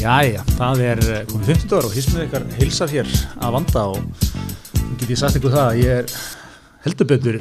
[0.00, 4.22] Jæja, það er eh, komið 50 ára og hismið ykkar heilsar hér að vanda og
[4.96, 6.14] get ég sagt ykkur það að ég er
[6.86, 7.36] heldur betur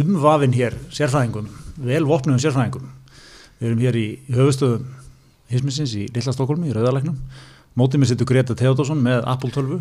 [0.00, 1.50] umvafinn hér sérfræðingum,
[1.84, 2.88] vel vopnum sérfræðingum.
[3.60, 4.88] Við erum hér í höfustöðum
[5.52, 7.20] hismisins í Lilla Stokkólmi í Rauðarleiknum.
[7.76, 9.78] Mótið mér sittur Greta Theodorsson með Apple 12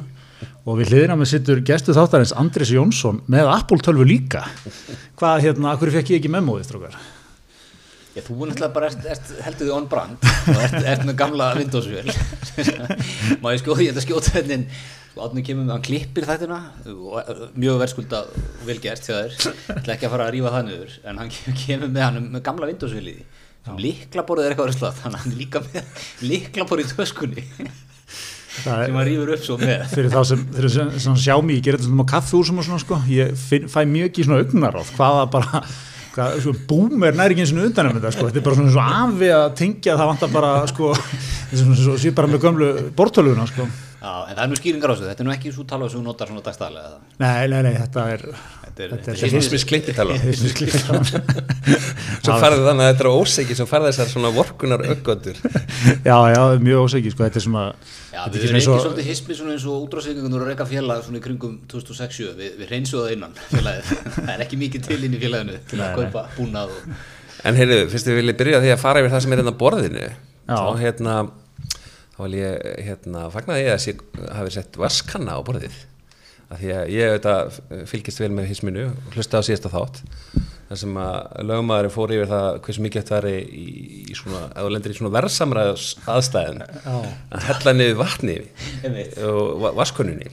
[0.67, 4.43] og við hliðina með sittur gestu þáttarins Andris Jónsson með Apple 12 líka.
[5.15, 6.99] Hvað hérna, akkur fekk ég ekki memóðið strókar?
[8.13, 11.15] Já, þú er náttúrulega bara ert, ert, heldur því on brand og ert, ert með
[11.17, 12.11] gamla Windows-vél.
[13.41, 14.67] Má ég skjóta hennin
[15.13, 19.55] sko átnum kemur með, hann klippir þættina og mjög verðskulda og vel gert hjá þér,
[19.75, 22.69] ætla ekki að fara að rífa það niður en hann kemur með hann með gamla
[22.69, 23.25] Windows-vél í því,
[23.63, 27.45] sem liklaborðið er eitthvað verið þannig að hann er líka með liklaborðið í töskunni.
[28.53, 29.87] Sem hann rýfur upp svo með.
[29.93, 32.81] Fyrir þá sem, sem, sem sjá mig, ég ger þetta svona á kaffehúsum og svona
[32.81, 35.63] sko, ég finn, fæ mjög ekki svona augnaráð, hvaða bara
[36.13, 39.31] sko, búmer næri ekki eins og utanum þetta sko, þetta er bara svona svo afi
[39.33, 40.91] að tengja það vantar bara sko,
[41.49, 43.67] þessi svo sé bara með gömlu bortöluna sko.
[44.03, 46.01] Já, en það er nú skýringar á þessu, þetta er nú ekki svo tala sem
[46.01, 48.21] þú notar svona dagstæðlega Nei, nei, nei, þetta er
[48.73, 50.15] Þetta er, Hismis klippitala.
[50.23, 51.01] Hismis klippitala.
[52.25, 55.37] Svo farði þannig að þetta er ósegið sem farði þessar svona vorkunar öggotur
[56.09, 57.65] Já, já, mjög ósegið sko, þetta er svona
[58.13, 61.23] Já, við erum ekki svolítið hismi svona eins og útráðsvíkingunur og reyka félag svona í
[61.23, 63.85] kringum 2006 við, reynsuðu það innan félagið.
[64.17, 66.79] Það er ekki mikið til inn í félaginu til að kaupa búnað og...
[67.43, 67.79] En heyrðu,
[72.13, 75.77] þá hérna vil ég hérna fagna því að það hafi sett vaskanna á borðið.
[76.53, 80.03] Af því að ég auðvitað fylgist vel með hisminu og hlusta á síðasta þátt
[80.73, 83.63] þar sem að lögumæðurinn fór yfir það hversu mikið þetta er í,
[84.09, 85.65] í svona, eða lendur í svona verðsamra
[86.13, 88.37] aðstæðin að hella niður vatni
[89.27, 90.31] og vaskonunni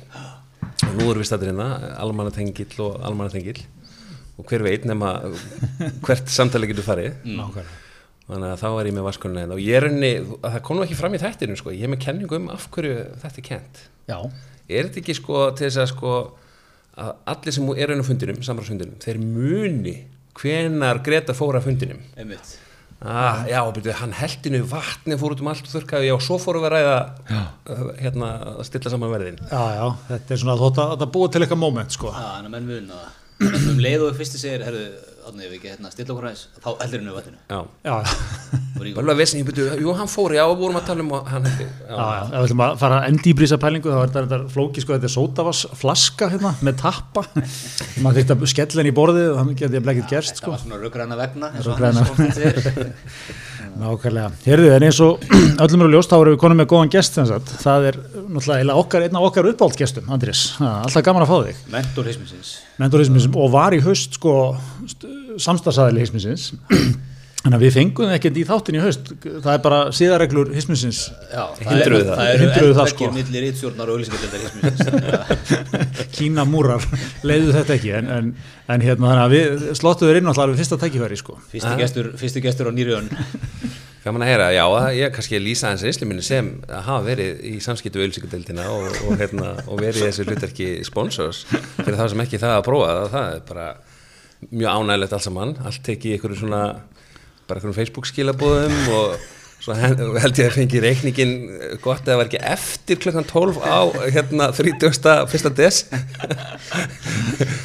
[0.87, 1.69] og nú erum við stættir hérna
[2.01, 3.61] almannatengill og almannatengill.
[4.41, 5.19] Og hver veit nema
[6.07, 7.13] hvert samtali getur farið.
[7.27, 7.43] Mm.
[8.31, 10.13] Þannig að þá er ég með vaskonunni hérna og ég er unni,
[10.45, 13.03] það kom nú ekki fram í þættinu sko, ég er með kenningu um af hverju
[13.25, 14.19] þetta er kent Já.
[14.71, 16.15] er þetta ekki sko til þess að sko
[17.01, 19.95] að allir sem eru inn á fundinum, samráðsfundinum þeir muni
[20.41, 22.01] hvenar Greta fóra fundinum?
[22.19, 22.57] Einmitt.
[23.01, 26.67] Ah, já, byrju, hann heldinu vatni fór út um allt og þurrkaði, já, svo fórum
[26.67, 26.97] við að ræða
[27.33, 29.39] uh, hérna, að stilla saman verðin.
[29.49, 32.13] Já, já, þetta er svona að þetta, búið til eitthvað moment, sko.
[32.13, 33.07] Já, en að menn mun að
[33.73, 34.85] um leið og fyrstu segir, herru,
[35.31, 37.39] átnið við ekki hérna, stilla okkur aðeins, þá heldur hennu vatninu.
[37.51, 37.95] Já, Já,
[39.01, 41.45] að vissin, ég byrju, jú, hann fór, já, við vorum að tala um og hann
[41.49, 44.11] heldur já, já, ef við ætlum að fara að endi í brísa pælingu þá er
[44.17, 47.23] þetta, flóki, sko, þetta er sótavas flaska hérna, með tappa.
[48.01, 50.49] Maður þurft að skella henni í borðið og hann geti að blekkið gerst, Það sko.
[50.55, 52.57] var svona raugræna vegna, eins og hann er segir
[53.81, 54.29] Nákvæmlega.
[54.45, 54.69] Hérðu,
[62.81, 64.35] Mentorismism og var í haust sko
[65.41, 66.51] samstagsæðili hismisins.
[67.41, 69.07] Þannig að við fengum það ekkert í þáttin í haust.
[69.25, 70.99] Það er bara síðareglur hismisins.
[71.33, 72.19] Já, Hindruðu það.
[72.19, 73.09] það eru það, sko.
[73.15, 76.85] millir rítstjórnar og auðlýsingardeildar hismisins Kína múrar
[77.25, 78.29] leiðu þetta ekki en, en,
[78.69, 81.39] en hérna þannig að við slottuður inn alltaf við fyrsta tækifæri sko.
[81.55, 83.09] Fyrsti gestur, fyrsti gestur á nýriðun
[84.01, 84.63] Gaman að heyra, já,
[84.97, 88.87] ég kannski að lýsa hans reynslu minni sem að hafa verið í samskiptu auðlýsingadeildina og,
[89.05, 91.43] og, hérna, og verið þessu hlutverki sponsors.
[91.83, 93.67] Fyrir það sem ekki það að prófa það, það er bara
[94.49, 96.63] mjög ánægilegt allt saman, allt tekið í einhverju svona,
[97.45, 99.29] bara einhverjum Facebook skilabóðum og
[99.61, 101.35] svo held ég að fengi reikningin
[101.85, 105.29] gott að það var ekki eftir klukkan 12 á hérna 30.
[105.29, 105.83] fyrsta des.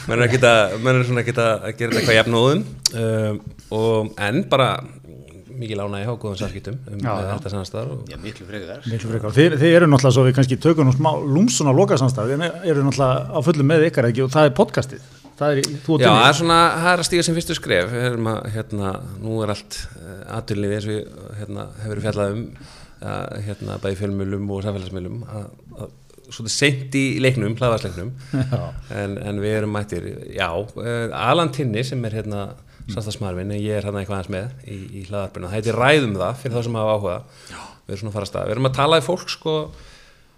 [0.10, 0.54] Menn er að geta
[0.84, 2.66] menn er svona að geta að gera eitthvað jafnóðum.
[2.92, 3.40] Um,
[3.76, 4.70] og en bara
[5.60, 7.28] mikið lána í hágóðum samskiptum um Já, já.
[7.34, 9.36] þetta samstæðar og Já, miklu frekar Miklu frekar.
[9.36, 13.36] Þið, þið eru náttúrulega svo við kannski tökum nú smá lúmsuna lokasamstæð þið eru náttúrulega
[13.36, 15.12] á fullu með ykkar ekki og það er podcastið.
[15.36, 15.68] Það er,
[16.00, 18.92] Já, það er svona, það er að stíga sem fyrstu skref við erum að, hérna,
[19.20, 21.10] nú er allt uh, aðtunlífi eins og við,
[21.42, 22.46] hérna, hefur fjallað um
[23.02, 25.92] uh, hérna, bæði fjölmjölum og samfélagsmiðlum að, að
[26.26, 28.14] svolítið seint í leiknum, hlaðarsleiknum
[29.02, 32.46] en, en við erum mættir já, uh, Alan Tinni sem er hérna
[32.94, 36.40] samstagsmarfin, en ég er hérna eitthvað aðeins með í, í hlaðarpina, það heitir ræðum það
[36.42, 37.18] fyrir þá sem hafa áhuga,
[37.50, 38.48] við erum svona að fara að stað.
[38.48, 39.56] Við erum að tala í fólk sko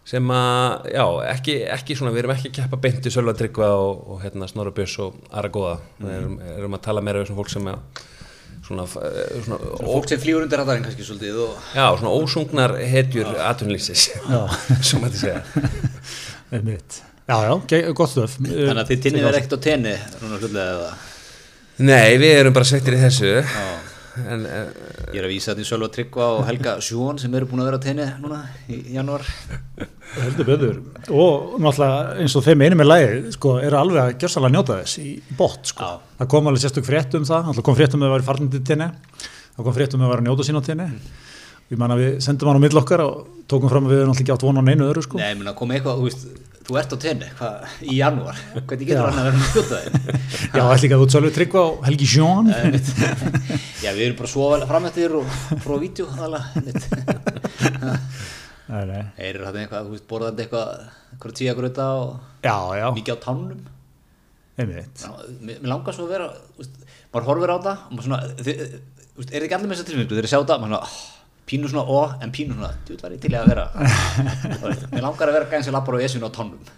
[0.07, 1.03] sem að, já,
[1.33, 4.71] ekki, ekki svona, við erum ekki að keppa beinti Sölva Tryggva og, og hérna Snorra
[4.75, 8.05] Björns og Ara Góða við erum, erum að tala meira um svona fólk sem að
[8.67, 13.35] svona, eh, svona, Fólk sem flýur undir radarinn kannski svolítið og já, svona ósungnar hetjur
[13.50, 14.07] atvinnlýsis,
[14.88, 15.43] sem að þið segja.
[16.55, 17.01] Einmitt.
[17.27, 18.38] Já, já, gott stöf.
[18.39, 20.91] Þannig að þið tinnið er ekkert á tenni Rúnar hlutlega eða
[21.77, 23.33] Nei, við erum bara sveittir í þessu.
[24.18, 24.69] En, en
[25.13, 27.69] Ég er að vísa þetta í Sölva Tryggva og Helga Sjón sem eru búin að
[27.69, 29.24] vera á tenni núna í janúar.
[30.18, 30.81] Heldur betur.
[31.13, 35.00] Og náttúrulega eins og þeim einu með lægi, sko, eru alveg að gjörsalega njóta þess
[35.03, 35.94] í bótt, sko.
[36.18, 38.63] Það kom alveg sérstök frétt um það, náttúrulega kom frétt um að það var farnandi
[38.68, 38.89] tenni,
[39.53, 40.63] það kom frétt um að það var að njóta sín á
[41.75, 43.15] man að við sendum hann á mill okkar og
[43.51, 45.19] tókum fram að við erum alltaf ekki átt vona á neinu öðru sko.
[45.19, 46.13] Nei, menn að koma eitthvað,
[46.67, 47.27] þú ert á tenni
[47.87, 49.91] í janúar, hvernig getur hann að vera með skjóta þig?
[50.57, 52.49] Já, ætli ekki að þú svolítið tryggva á Helgi Sjón.
[53.83, 55.31] Já, við erum bara svo vel fram eftir og
[55.63, 56.45] frá vídeo aðalega.
[58.67, 60.67] Þeir eru þetta eitthvað, þú veist, borðandi eitthvað
[61.13, 62.09] eitthvað tíja gröta og
[62.43, 63.61] Já, já, mikið á tánum.
[64.57, 65.07] Einmitt.
[65.47, 66.27] Mér langar svo að vera,
[67.13, 67.77] maður horfir á það
[69.31, 71.16] er ekki allir með þessa tilfinningu, þeir eru sjá það, maður svona, oh,
[71.47, 73.67] pínu svona ó, en pínu svona, þú var ég til í að vera.
[74.94, 76.31] Mér langar að vera gæðin sem lappar á esinu á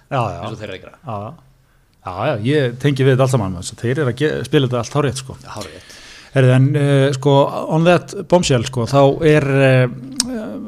[0.09, 0.19] já.
[0.19, 0.93] eins og þeir eru ekki
[1.99, 4.99] Já, já, já, ég tengi við þetta allt saman þeir eru að spila þetta allt
[4.99, 5.39] hárið sko.
[5.43, 5.97] Rétt
[6.29, 7.35] Herði, en uh, sko,
[7.73, 9.85] on that bombshell sko, þá er uh,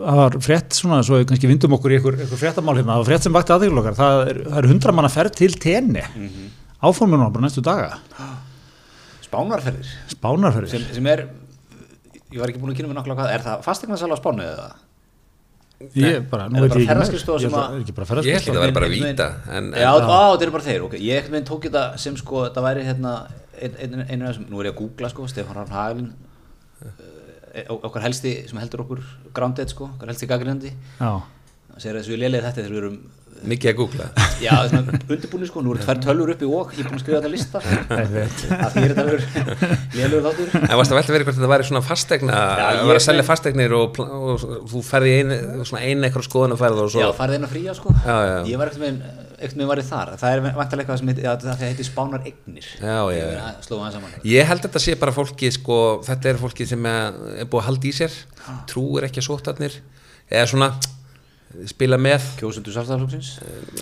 [0.01, 3.09] það var frétt svona, svo kannski vindum okkur í ykkur, ykkur fréttamál hérna, það var
[3.12, 6.31] frétt sem vakti aðeiglokkar, það er, það er hundra manna ferð til tenni, mm.
[6.31, 6.47] -hmm.
[6.89, 8.00] áformunum bara næstu daga,
[9.31, 9.92] Spánarferðir.
[10.12, 10.71] Spánarferðir.
[10.74, 11.21] Sem, sem er,
[12.31, 14.69] ég var ekki búin að kynna mig nokkla hvað, er það fastegnarsala á Spánu eða?
[15.98, 17.95] ég bara, nú Er það veit bara ég ekki meir ferðaskrifstofa Ég að- er ekki
[17.98, 19.30] bara Ég held að það væri bara Einhvern víta
[19.81, 20.94] Já, þetta eru bara þeir, ok.
[21.01, 23.13] Ég einhvern veginn tók þetta sem sko, þetta væri hérna
[23.62, 26.12] ein, ein, einu af þessum, nú er ég að googla sko, Stefán Rafn Hagelin
[26.86, 29.01] uh, okkar helsti sem heldur okkur
[29.33, 31.12] grounded sko, okkar helsti gaggrindi Já,
[31.74, 33.00] það segir þessu við leiðið þetta þegar við erum
[33.48, 34.08] mikið að googla.
[34.42, 37.22] Já, svona undirbúinu sko, nú eru tvær tölur uppi og ég er búin að skrifa
[37.22, 37.62] þetta lista.
[37.96, 38.44] Einmitt.
[38.58, 39.24] að því er þetta verður
[39.98, 42.86] lélugur þáttur En varst að velta verið hvort þetta væri svona fastegna Já, að ég-
[42.92, 45.34] vera að selja fastegnir og, pl- og þú ferði ein,
[45.68, 47.94] svona ein eitthvað skoðun að og svo Já, farið inn að fría sko.
[48.06, 48.38] Já, já.
[48.52, 49.02] Ég var ekkert með,
[49.42, 50.14] ekkert með varðið þar.
[50.22, 52.70] Það er vantarlega eitthvað sem heitir, já, það heitir spánar eignir.
[52.82, 53.44] Já, já, já.
[53.68, 57.50] Það Ég held að þetta sé bara fólki sko, þetta er fólki sem er, er
[57.52, 58.18] búið að halda í sér
[58.70, 59.78] trúir ekki að sóttarnir
[60.32, 60.72] eða svona
[61.71, 62.25] spila með.
[62.39, 63.31] Kjósundu sjálfstæðarflokksins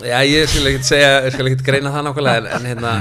[0.06, 2.94] Já, ég skal ekki segja, ég skal ekki greina það nákvæmlega en, en hérna,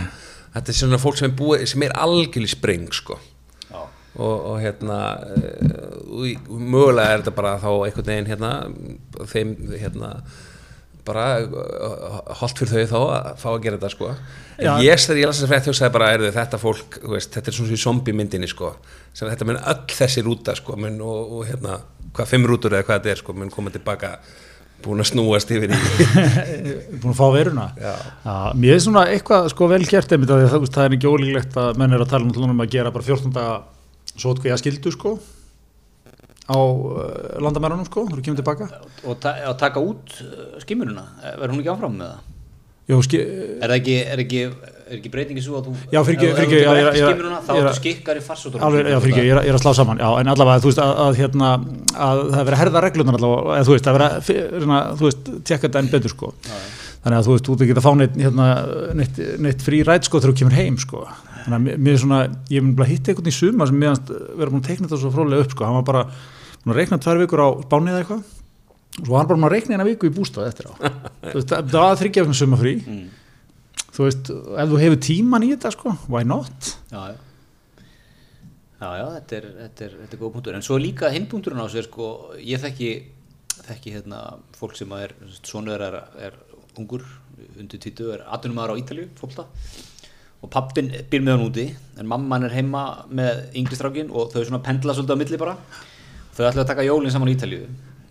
[0.56, 3.18] þetta er svona fólk sem er búið sem er algjörlega spring sko.
[3.70, 3.80] Já,
[4.20, 5.00] og, og hérna
[6.10, 8.54] og í- mögulega er þetta bara þá einhvern veginn hérna
[9.34, 10.14] þeim hérna
[11.10, 14.10] bara uh, holdt fyrir þau þá að fá að gera þetta sko.
[14.60, 14.72] En Já.
[14.84, 17.50] ég þegar ég las þess að frétt hugsaði bara er þetta fólk, þú veist, þetta
[17.50, 18.74] er svona svo í zombi myndinni sko,
[19.16, 21.80] sem þetta mun öll þessi rúta sko, mun og, og hérna
[22.14, 24.12] hvað fimm rútur eða hvað þetta er sko, mun koma tilbaka
[24.84, 25.80] búin að snúast yfir í
[27.02, 27.96] búin að fá veruna Já.
[28.56, 31.82] mér er svona eitthvað sko vel gert einmitt að það, það er ekki ólíklegt að
[31.82, 33.60] menn er að tala um tlunum að gera bara 14 daga
[34.20, 35.18] sótkvíja skildu sko
[36.50, 38.70] á uh, landamærunum sko, þú kemur tilbaka
[39.06, 40.16] og, ta og taka út
[40.64, 41.06] skimmununa
[41.38, 42.28] Verður hún ekki áfram með það?
[42.90, 44.40] Jó, Er það ekki, er ekki,
[44.90, 46.60] er ekki breytingi svo að þú Já, þú já, ekki
[47.00, 49.48] já, skimmununa þá er ertu að- skikkari farsóttur alveg, já, fyrir ekki, ég, er að-
[49.60, 51.50] að slá saman já, en allavega, þú veist, að, að, hérna,
[52.10, 55.08] að það er verið að herða reglunar allavega, eða þú veist, að vera, hérna, þú
[55.10, 56.34] veist, tjekka þetta enn betur, sko.
[57.00, 58.48] Þannig að þú veist, þú ekki að fá neitt, hérna,
[59.00, 61.06] neitt, neitt frí rætt, sko, þegar þú kemur heim, sko.
[61.46, 62.20] Þannig að mér- er svona,
[62.52, 65.12] ég mun bara hitta einhvern í suma sem fannst vera búin að teikna þetta svo
[65.14, 66.02] fróðlega upp, sko, hann var bara
[67.96, 68.24] að eitthvað.
[69.00, 70.74] Og svo var hann bara að reikna eina viku í bústað eftir á.
[71.32, 72.74] Þú það var þryggja vegna sumafrí
[73.96, 76.74] þú veist, ef þú hefur tíman í þetta, sko, why not?
[76.92, 77.18] Já, já.
[78.80, 80.56] Já, já, þetta er, þetta er, þetta er góð punktur.
[80.56, 82.06] En svo er líka hindpunkturinn á sér sko,
[82.40, 82.92] ég þekki,
[83.66, 84.22] þekki hérna,
[84.56, 85.12] fólk sem er,
[85.44, 85.98] sonur er,
[86.30, 86.38] er
[86.80, 87.04] ungur,
[87.60, 89.48] undir títu er atvinnumæður á Ítalju, fólkta
[90.40, 91.66] og pappin býr með hann úti
[92.00, 95.58] en mamman er heima með yngri strákin og þau svona pendla svolítið á milli bara.
[96.38, 97.66] Þau ætla að taka jólinn saman í Ítalju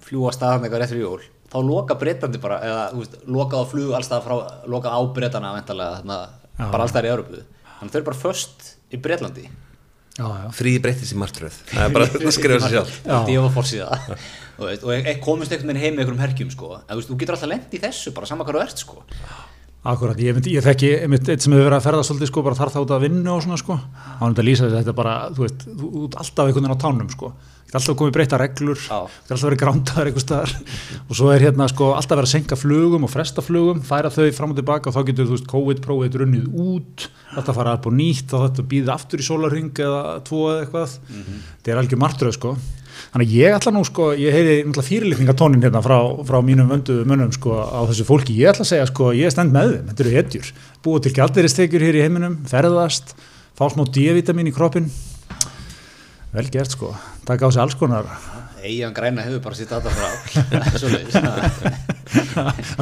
[0.05, 3.67] fljúa staðan eitthvað rétt fyrir jól þá loka breytandi bara, eða þú veist, lokað á
[3.71, 4.37] flug allstað frá,
[4.69, 5.55] lokað á breytana
[6.59, 7.41] bara allstað í Európu
[7.79, 9.49] þannig þau eru bara föst í
[10.19, 10.51] já.
[10.55, 13.19] fríði breyttis í martröð það er bara að skrifa sér sjálf Já.
[13.29, 16.73] Dífa fórsíða og, veist, og e- komist einhvern veginn heim með einhverjum herkjum sko.
[16.81, 19.05] en, þú, veist, þú getur alltaf lent í þessu bara sama hvað þú ert sko.
[19.89, 22.75] Akkurat, ég, ég þekki einmitt eitt sem hefur verið að ferða svolítið sko, bara þarf
[22.75, 24.97] það út að vinna og svona sko, á hann að lýsa þess að þetta er
[24.99, 28.15] bara, þú veist, þú þú ert alltaf einhvern veginn á tánum sko, þetta alltaf komið
[28.17, 30.53] breyta reglur, alltaf verið grántaður einhver staðar.
[31.05, 34.31] Og svo er hérna sko alltaf verið að senka flugum og fresta flugum, færa þau
[34.33, 36.97] fram og tilbaka og þá getur þú veist COVID-prófið runnið út,
[37.35, 40.91] þetta fara upp á nýtt og þetta býðið aftur í sólarring eða tvo eða eitthvað,
[41.11, 42.51] þetta er algjör martröð sko,
[43.13, 46.95] þannig að ég ætla nú sko, ég heyri náttúrulega fyrirlitningatónin hérna frá, frá mínum vöndu
[47.05, 49.87] mönnum sko á þessu fólki, ég ætla að segja sko, ég er stend með þeim,
[49.93, 50.17] þetta eru
[56.35, 56.93] vel gert sko,
[57.29, 58.09] taka á sig alls konar,
[58.59, 60.09] Eigan græna hefur bara sitt aðta frá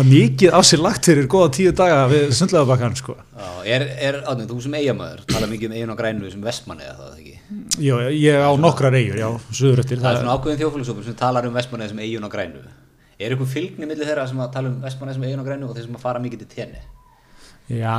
[0.00, 3.16] að mikið á sig lagt fyrir góða tíu daga við sundlegabakkan sko.
[3.36, 6.86] Já, er, er átnið, þú sem eigamæður tala mikið um eigin og grænu sem vestmanni
[6.86, 7.36] eða það ekki?
[7.84, 11.56] Jó, ég á nokkrar eigur, já, suðuröttir, það er svona ákveðin þjófélagsópur sem talar um
[11.60, 12.64] vestmanni sem eigin og grænu.
[13.20, 15.76] Er ykkur fylgni millir þeirra sem að tala um vestmanni sem eigin og grænu og
[15.76, 16.84] þeir sem að fara mikið til tenni
[17.66, 17.98] já,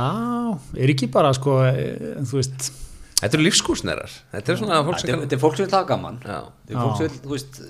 [0.80, 2.70] er ekki bara sko, eh, þú veist,
[3.18, 5.90] þetta eru lífskúrsnerar þetta er svona fólk sem þetta er- er fólk sem vil taka
[5.94, 6.20] gaman.
[6.24, 6.40] Já.
[6.68, 7.60] þetta er fólk sem vil, þú veist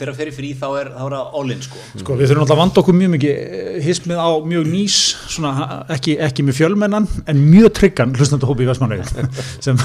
[0.00, 1.80] þegar fer í frí þá er, þá er það all-in sko.
[2.00, 4.96] Sko, við þurfum alltaf að vanda okkur mjög mikið eh, hismið á mjög nýs,
[5.28, 5.50] svona,
[5.92, 9.26] ekki, ekki með fjölmennan, en mjög tryggan hlustandi hópi í Vestmannvega
[9.66, 9.82] sem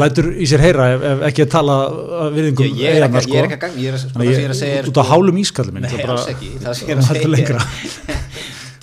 [0.00, 3.20] lætur í sér heyra ef, ef ekki að tala að virðingum ég, ég er eyjanna,
[3.20, 5.98] ekki, ég er ekki að er, sko, það er er út á hálum ískallum það
[5.98, 6.24] er bara-
[6.64, 7.32] það segja.
[7.36, 7.60] lengra.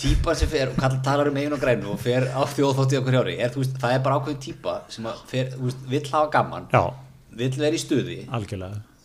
[0.02, 3.16] típa sem fer, og kall talar um eigin og grænu og fer á þjóðfótti okkur
[3.20, 6.68] hjári er, veist, það er bara ákveðin típa sem að fer, veist, vill hafa gaman
[6.74, 6.84] Já,
[7.36, 8.18] vill vera í stuði.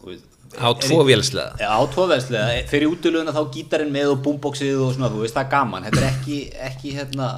[0.04, 0.26] Veist,
[0.58, 4.94] á er- tvo vélslega Já, á tóðveðslega, fyrir útlöðuna þá gítarinn með og boomboxið og
[4.96, 5.84] svona, þú veist, það er gaman.
[5.88, 6.38] Þetta er ekki,
[6.70, 7.28] ekki hérna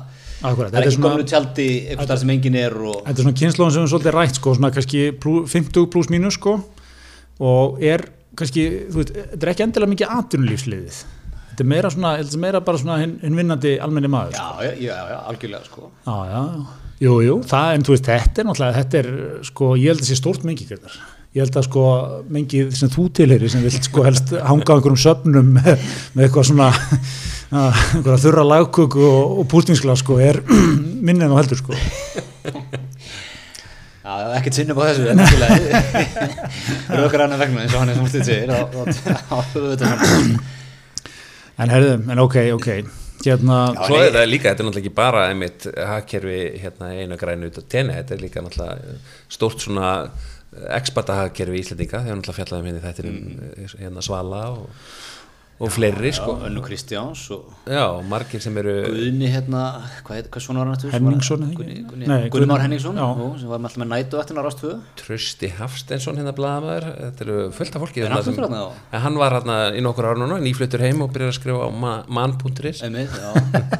[0.42, 2.96] Akkurat, það er þetta er ekki svona- gömlu tjaldi einhvers þar sem engin er og
[3.06, 6.34] Þetta er svona kynnslóðan sem við svolítið rætt sko, svona kannski plú, 50 pluss mínus
[6.40, 6.54] sko
[7.42, 11.02] og er kannski, þú veit, þetta er ekki endilega mikið atvinnulífsliðið.
[11.52, 14.32] Þetta er meira svona, þetta er meira bara svona hinn hin vinnandi almenni maður.
[14.32, 16.42] já, já, já, já, algjörlega sko Já, já,
[17.04, 19.08] jú, jú, það, en þú veist, þetta er náttúrulega, þetta er,
[19.50, 20.94] sko, ég held að sé stórt mengi, Gretar.
[21.32, 21.82] Ég held að, sko,
[22.32, 25.84] mengið sem þú tilheyri, sem vilt, sko, helst hanga á einhverjum söfnum með,
[26.16, 26.70] eitthvað svona,
[27.52, 30.40] að, einhverja þurra lagköku og, og púltingsglas, sko, er
[31.06, 31.72] minni en þú heldur, sko.
[34.02, 35.60] Já, það er ekkert sinnum á þessu en náttúrulega
[37.02, 38.00] rökar annar vegna eins og hann er
[41.62, 42.68] En herðum, en ok, ok,
[43.22, 44.06] hérna, Já, Svo nei.
[44.08, 47.60] er það líka, þetta er náttúrulega ekki bara einmitt hagkerfi hérna í einu grænu út
[47.60, 48.96] á tenni, þetta er líka náttúrulega
[49.30, 49.92] stórt svona
[50.76, 54.66] expata hagkerfi í Íslandinga, þegar náttúrulega fjallaðum hérna í þættinum hérna Svala og,
[55.62, 56.36] og fleiri sko.
[56.40, 59.60] Já, Önnu Kristjáns og Já, margir sem eru Guðni hérna,
[60.06, 60.94] hvað hvað svona var hann aftur?
[60.96, 61.44] Henningsson?
[61.54, 62.98] Guðni, Már Henningsson,
[63.38, 64.72] sem var með alltaf með nætu eftir rást tvö.
[64.98, 68.62] Trösti Hafsteinsson hérna blaðamæður, þetta eru fullt af fólki þarna
[69.06, 72.04] hann var hérna í nokkur ára núna, nýfluttur heim og byrjar að skrifa á ma-
[72.08, 73.30] man.is einmitt, já,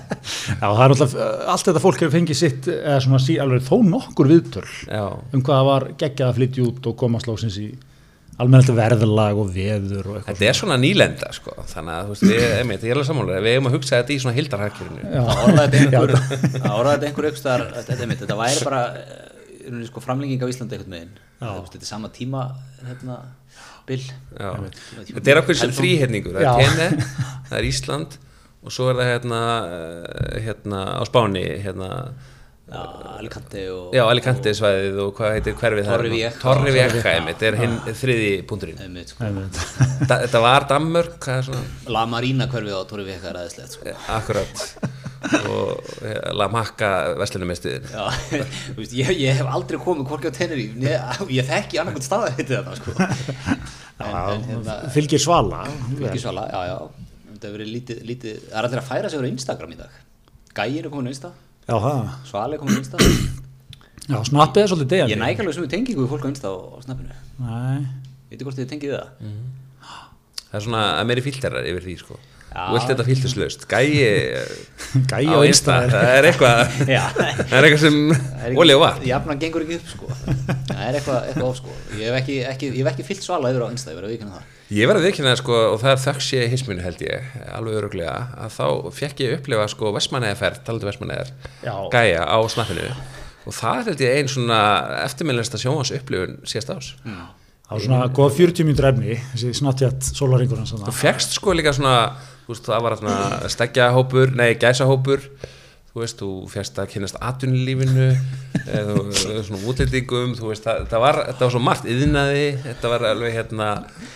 [0.62, 3.80] já, það er náttúrulega, allt þetta fólk hefur fengið sitt, eða svona sí, alveg þó
[3.88, 7.70] nokkur viðtöl Já, um hvað það var geggjað að flytja út og koma slóksins í
[8.40, 10.28] almennilegt verðlag og veður og eitthvað.
[10.30, 10.78] þetta er svona.
[10.80, 13.76] nýlenda sko, þannig að þú veist, við, einmitt, ég er alveg sammálega, við eigum að
[13.76, 16.14] hugsa þetta í svona hildarhagkerfinu það orðaði þetta einhver
[16.72, 20.88] orðaði þetta einhver aukstæðar þetta, einmitt, þetta væri bara eh, sko, framlenging af Íslandi þú
[20.88, 22.48] veist, þetta er sama tíma
[22.86, 23.20] hérna,
[23.88, 24.50] bil Já.
[25.12, 25.82] Þetta er okkur sem Helfum.
[25.82, 27.08] þrýhetningur, það er Tene,
[27.50, 28.20] það er Ísland
[28.62, 31.88] og svo er það hérna, eh, hérna á Spáni, hérna,
[32.72, 35.92] Alicante og já, Alicante svæðið og hvað heitir hverfið það?
[35.96, 36.30] Torrevieja.
[36.42, 38.80] Torrevieja, einmitt, er hinn þriði punkturinn.
[38.82, 39.26] einmitt, sko.
[39.28, 39.60] Einmitt.
[40.12, 41.62] Þetta var Danmörk, hvað er svona,
[41.96, 43.86] La Marina hverfið á Tóri Veka er aðeinslegt sko.
[43.92, 44.64] eh, akkurat,
[45.52, 47.86] og eh, La Macca vestlunumestiðin.
[47.92, 48.08] Já,
[48.72, 52.32] þú veist, ég, ég hef aldrei komið hvorki á Tenerife ég, ég þekki annarkvæmt staða
[52.40, 52.96] þetta þarna sko.
[54.02, 55.62] en, en hérna fylgir svala
[55.94, 56.78] Fylgisvala, já, já
[57.32, 60.00] þetta hefur verið lítið, lítið það er allir að færa sig á Instagram í dag
[60.52, 61.30] Gæin er komin á Insta,
[61.68, 65.66] já, það, Svali komin á Insta já, snappið er svolítið degjandi ég næg alveg sem
[65.66, 67.18] við tengingu við fólk á Insta á, á snappinu.
[67.42, 67.80] Nei,
[68.30, 69.08] veitir hvort þið tengið það?
[70.42, 72.18] Það er svona að meiri filterar yfir því, sko.
[72.52, 72.62] Já.
[72.68, 73.86] Þú vilt þetta filterslaust, gæi
[75.12, 77.04] gæi á á Insta, Insta það er eitthvað, Já.
[77.16, 78.00] það er eitthvað sem,
[78.52, 79.06] og vatn.
[79.08, 80.10] jafnan gengur ekki upp sko
[80.68, 83.52] það er eitthvað, eitthvað of sko ég hef ekki, ekki, ég hef ekki fyllt Svala
[83.54, 86.52] yfir á Insta ég verið að vikina það verði sko og það er þöggs ég
[86.52, 88.66] hisminu held ég, alveg öruglega að þá
[89.00, 91.32] fekk ég upplifa sko Vestmanæðaferð, talandi Vestmanæðar,
[91.64, 91.74] Já.
[91.92, 92.88] gæja á snappinu
[93.42, 94.58] og það held ég ein svona
[95.02, 96.90] eftirminnlesta sjónvans upplifun síðast ás.
[97.02, 101.72] það var svona góð 40 mínútur efni þessi snattjátt sólaringur hans Þú fegst sko líka
[101.74, 101.96] svona,
[102.50, 105.26] veist það var svona steggjahópur, nei gæsahópur,
[105.92, 108.06] þú veist, þú fegst að kynast atvinnulífinu,
[109.44, 113.36] svona útlendingum, þú veist, það, það, var, þetta var svo margt yðnaði, þetta var alveg
[113.36, 113.66] hérna,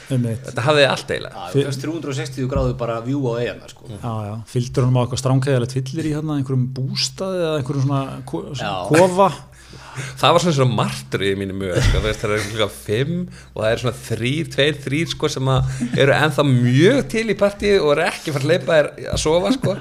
[0.08, 1.48] þetta hafði allt eiginlega.
[1.52, 3.90] Þú fyrst 360 gráðu bara vjú á eigana sko.
[3.92, 8.22] Já, já, fylgdur hann á eitthvað stránkæðilegt fyllir í hérna einhverjum bústaði eða einhverjum svona,
[8.24, 8.74] ko svona Já.
[8.94, 9.28] kofa
[10.20, 13.14] það var svona svona martur í mínu mjög sko, það er klukka fimm
[13.52, 15.70] og það er svona þrýr, tveir, þrýr sko, sem að
[16.02, 19.54] eru ennþá mjög til í partíu og eru ekki fara að leipa þér að sofa
[19.56, 19.76] sko.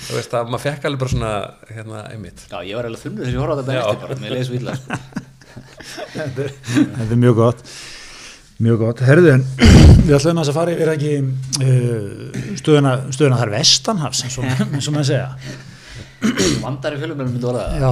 [0.00, 1.32] þú veist að maður fekk alveg bara svona
[1.70, 2.44] hérna einmitt.
[2.48, 3.82] Já, ég var eiginlega þunnur þegar ég horfði á þetta Já.
[3.84, 4.90] eftir bara, svo illa sko.
[6.20, 7.64] þetta er mjög gott.
[8.60, 9.44] Mjög gott, herðu en
[10.04, 11.12] við ætlum að fara yfir ekki
[11.64, 15.28] uh, stöðuna, stöðuna þar vestanhafs eins og, eins og maður segja?
[16.60, 17.80] Vandari fjölumælum myndi orða það.
[17.80, 17.90] Já,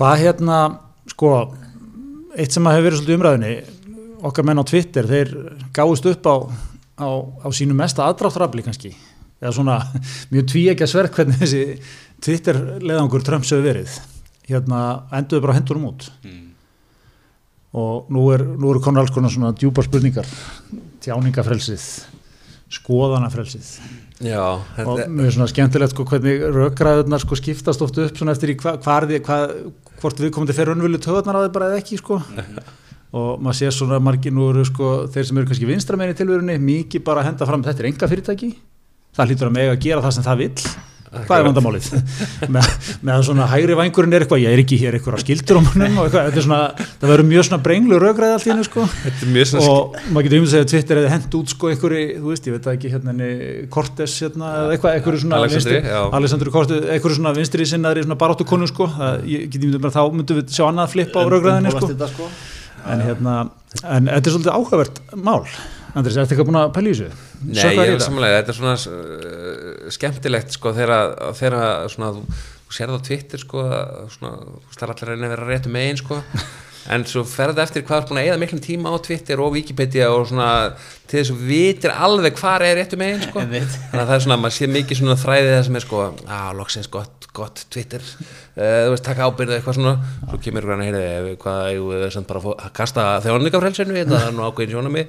[0.00, 0.58] hvað hérna
[1.12, 1.30] sko,
[2.32, 3.54] eitt sem að hefur verið svolítið umræðinni
[4.30, 5.32] okkar menn á Twitter, þeir
[5.76, 6.36] gáðust upp á,
[7.04, 7.08] á,
[7.44, 8.94] á sínu mesta aðdráttrafli kannski,
[9.42, 9.76] eða svona
[10.32, 11.60] mjög tvíekja sverk hvernig þessi
[12.24, 13.98] Twitter leðangur Trumps hefur verið.
[14.48, 14.80] Hérna
[15.20, 16.46] enduðu bara hendunum út mm.
[17.78, 20.28] og nú er, nú eru konar alls konar svona djúpar spurningar.
[21.04, 21.84] Tjáningafrelsið
[22.72, 23.74] skoðanafrelsið
[24.24, 28.54] já, og þetta, mjög svona skemmtilegt sko hvernig rökgræðunar sko skiptast oft upp svona eftir
[28.54, 29.38] í hva, hvar því, hva,
[30.02, 32.20] hvort við komum til fyrir önvölu töðunar að þið bara eða ekki sko.
[33.20, 37.02] Og maður sé svona margir nú eru sko þeir sem eru kannski vinstramenni tilverunni mikið
[37.08, 38.50] bara að henda fram þetta er enga fyrirtæki.
[39.18, 40.70] Það hlýtur að mega að gera það sem það vill
[41.10, 41.88] hvað er vandamálið
[42.54, 42.68] með,
[43.06, 46.06] með svona hægri vangurinn er eitthvað ég er ekki hér eitthvað skildur á munum og
[46.06, 46.60] eitthvað, þetta er svona,
[47.00, 49.98] það verður mjög svona brenglu röggræð allt í hennu sko Þetta er mjög svona og
[50.14, 52.56] maður getur um að segja að Twitter hefði hent út sko einhverju, þú veist, ég
[52.56, 53.30] veit ekki hérna
[53.74, 55.42] Cortes hérna, eða eitthvað, einhverju svona.
[56.20, 60.40] Alexandri Cortes, einhverju svona vinstri sinnaðri svona baráttu konu sko, það, ég bara þá myndum
[60.40, 62.30] við sjá annað flip á röggræðinni sko Þetta, sko.
[62.92, 63.36] en hérna,
[63.82, 65.42] en þetta er svolítið áhugavert mál,
[65.90, 67.08] Andris, er þetta eitthvað búin að pæla í þessu?
[67.40, 68.06] Nei, ég er þetta?
[68.06, 71.14] samanlega, þetta er svona uh, skemmtilegt sko þegar
[71.90, 72.24] þú,
[72.66, 76.20] þú sérð á Twitter sko það er allir að reyna að vera réttu megin sko
[76.94, 80.08] en svo ferði eftir hvað er búin að eða miklum tíma á Twitter og Wikipedia
[80.14, 80.50] og svona
[81.10, 83.74] til þess að vitir alveg hvað er réttu megin sko Einmitt.
[83.90, 86.06] þannig að það er svona, maður sé mikið svona þræðið það sem er sko,
[86.38, 89.96] að loksins gott, gott Twitter, uh, þú veist, taka ábyrðu eitthvað svona,
[90.26, 94.76] svo kemur hérna heyrði hvað, ég samt bara að kasta þjónleikafrelsinu, þetta er nú ákveðin
[94.76, 95.04] sjónami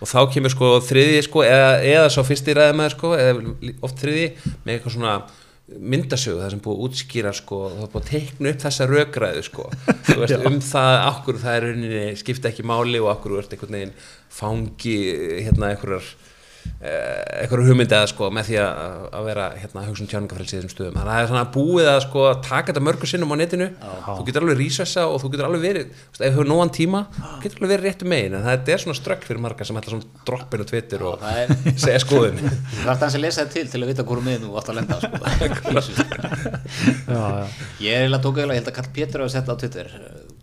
[0.00, 4.28] og þá kemur sko þriði sko, eða, eða svo fyrsti ræðumæður sko, eða oft þriði
[4.64, 5.16] með eitthvað svona
[5.64, 9.44] myndasögu það sem búið að útskýra sko, það er búið að teikna upp þessa rökræðu
[9.46, 9.64] sko,
[10.20, 13.94] veist, um það akkur það er skipta ekki máli og akkur þú ert einhvern veginn
[14.34, 14.98] fangi
[15.46, 16.10] hérna einhverjar
[16.84, 20.96] einhverju hugmyndi að sko með því að, vera hérna hugsa um tjáningafrelsi í þessum stöðum.
[20.98, 23.68] Þannig að það er svona búið að sko taka þetta mörgur sinnum á netinu.
[24.04, 26.72] Þú getur alveg rísessa og þú getur alveg verið þú veist, ef þú hefur nógan
[26.76, 27.00] tíma,
[27.44, 28.36] getur alveg verið réttu megin.
[28.40, 31.40] En þetta er svona strökk fyrir marga sem ætla svona droppin á Twitter og það
[31.44, 31.54] er-
[31.86, 32.38] segja skoðun.
[32.84, 34.78] Það er það að lesa það til til að vita hvort með þú átt að
[34.80, 35.14] lenda sko.
[37.04, 37.46] Já, já.
[37.80, 39.24] Ég er eiginlega tók eiginlega, ég held að Karl Pétur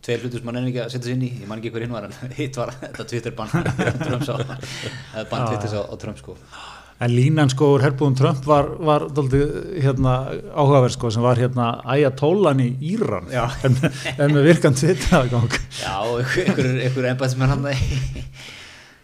[0.02, 1.32] Tveir hlutur sem mann enn ekki að setja sér inn í.
[1.44, 5.82] Ég man ekki hver hinn var en hitt var þetta Twitter bann bann Twitters á,
[5.86, 6.38] á Trump sko.
[7.02, 10.16] En línan sko úr herbúðum Trump var, var daldið hérna
[10.54, 13.30] áhugaverð sko sem var hérna Ayatollah í Íran.
[13.66, 13.78] En,
[14.18, 15.56] en með virkan Twitter-aðgang.
[15.80, 17.70] Já, og einhver, einhver, einhver embæðsmenn hann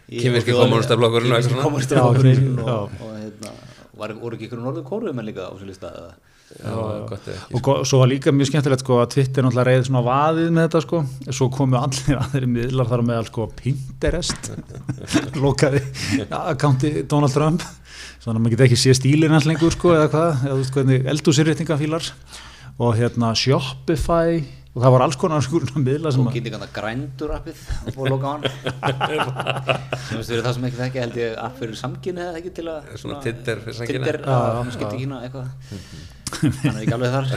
[0.08, 1.64] Kínverski kommúnistaflokkurinn og eitthvað svona.
[1.66, 3.50] Kommúnistaflokkurinn Já, og, og hérna,
[4.00, 6.14] var, voru ekki einhverjum norður kóruðum en líka á sér lista eða
[6.48, 6.72] Já,
[7.14, 10.48] ekki og go- svo var líka mjög skemmtilegt sko að Twitter náttúrulega reyði svona vaðið
[10.56, 11.00] með þetta sko.
[11.38, 14.50] Svo komu allir aðri miðlar þar á meðal sko Pinterest
[15.44, 15.82] lokaði
[16.32, 17.64] akkánti Donald Trump.
[18.24, 20.74] Þannig að maður geti ekki sé stílinn hans lengur sko eða hvað, eða þú veist
[20.78, 22.08] hvernig eldúsirréttinga fílar.
[22.78, 24.40] Og hérna Shopify
[24.78, 28.04] og það var alls konar sko miðla sem og kynni kannar grændur appið og fór
[28.04, 28.44] að loka á hann.
[30.08, 32.92] Þú veist, það sem ekki þekki held ég app fyrir samkynni eða ekki til að
[33.00, 34.20] Svona Tinder fyrir samkynhneigða.
[34.20, 35.48] Tinder, að skipti kína eitthvað
[36.38, 37.28] hann er ekki alveg þar.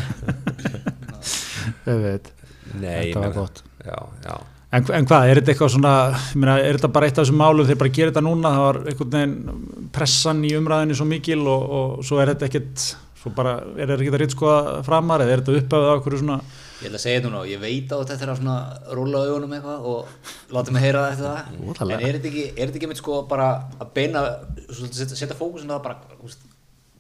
[1.92, 2.34] Ég veit,
[2.80, 3.64] Nei, þetta var gott.
[3.86, 4.36] Já, já.
[4.72, 7.42] En, en hvað, er þetta eitthvað svona, ég meina, er þetta bara eitt af þessum
[7.42, 11.42] málum þeir bara gera þetta núna, það var einhvern veginn pressan í umræðinni svo mikil
[11.44, 12.86] og, og svo er þetta ekkert,
[13.20, 16.22] svo bara, er þetta ekkert að reynd skoða framar eða er þetta upphafið á einhverju
[16.22, 16.40] svona,
[16.80, 18.58] ég ætla að segja þetta núna og ég veit á þetta er að svona
[18.96, 22.92] rúla augunum eitthvað og láta mig heyra þetta en er þetta ekki, er þetta ekki
[22.94, 24.24] mitt sko bara að beina,
[24.72, 26.32] setja, fókusin á það bara,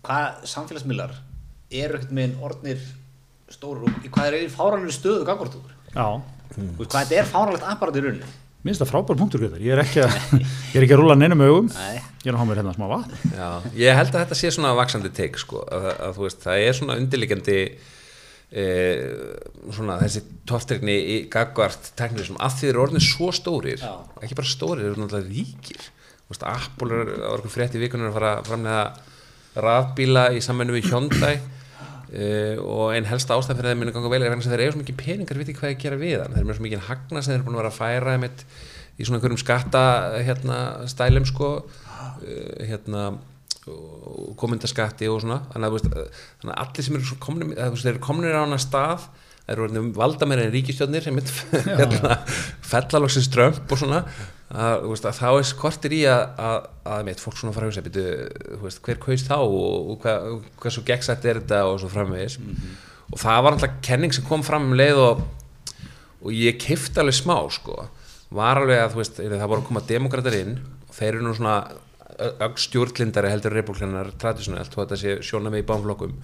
[0.03, 1.15] hvað samfélagsmiðlar
[1.71, 2.83] eru ekkert með orðnir
[3.51, 5.25] stóru, og í hvað er einn fáranlega stöðu
[6.51, 8.29] Þú veist, hvað þetta er fáralegt apparat í rauninni.
[8.61, 9.61] Minnst það frábær punktur, Grétar.
[9.63, 12.01] ég er ekki að, ég er ekki að rúla neinum augum, Nei.
[12.21, 13.15] ég er að hafa mér hérna smá vatn.
[13.33, 13.47] Já,
[13.79, 16.97] ég held að þetta sé svona vaksandi teik sko, að, að veist, það er svona
[17.01, 17.55] undirliggjandi
[18.51, 18.65] e,
[19.73, 23.95] svona þessi tortrygni í gagvart teknir sem að því eru orðin svo stórir Já.
[24.21, 25.89] ekki bara stórir, þeir eru náttúrulega ríkir.
[26.29, 28.85] Veist, Apple er, eitthvað frétt í vikunum að fara að framlega
[29.65, 31.33] rafbíla í sammennu við Hyundai
[32.11, 34.63] Uh, og einn helsta ástæð fyrir að þeir muni ganga vel er vegna að þeir
[34.65, 36.35] eru svo mikið peningar viti hvað að gera við hann.
[36.35, 38.45] Þeir eru svo mikið hagna sem þeir eru búin að vera að færa einmitt,
[38.97, 39.83] í svona einhverjum skatta
[40.27, 40.57] hérna,
[40.91, 41.51] stælum sko.
[42.21, 43.05] Uh, hérna
[44.41, 45.43] komundaskatti og svona.
[45.53, 48.59] Þannig að, veist, þannig að allir sem eru komnir að, þeir eru komnir á hana
[48.59, 49.07] stað
[49.45, 51.17] þeir eru valda meira en ríkistjórnir sem
[51.67, 52.19] hérna,
[52.71, 54.03] fellaloksins strömp og svona
[54.51, 57.77] að, veist, að þá er skortir í að, að, að mitt, fólk svona fara að
[58.59, 62.39] hugsa hver kaust þá og, og hvað, hvað svo gegnsætt er þetta og svo framvegis.
[63.11, 65.23] Og það var alltaf kenning sem kom fram um leið og,
[66.21, 67.85] og ég kifti alveg smá sko,
[68.31, 71.57] var alveg að veist, það voru að koma demokrater inn og þeir eru nú svona
[72.59, 76.15] stjórnlindari heldur republikanar traditionelt og þetta sé sjóna með í bánflokkum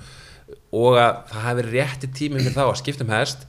[0.77, 3.47] og að það verið rétti tími fyrir þá að skipta um hest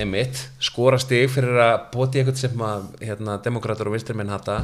[0.00, 4.58] emitt, skora stig fyrir að bóti eitthvað sem að hérna, demokrater og vinstrimenn hata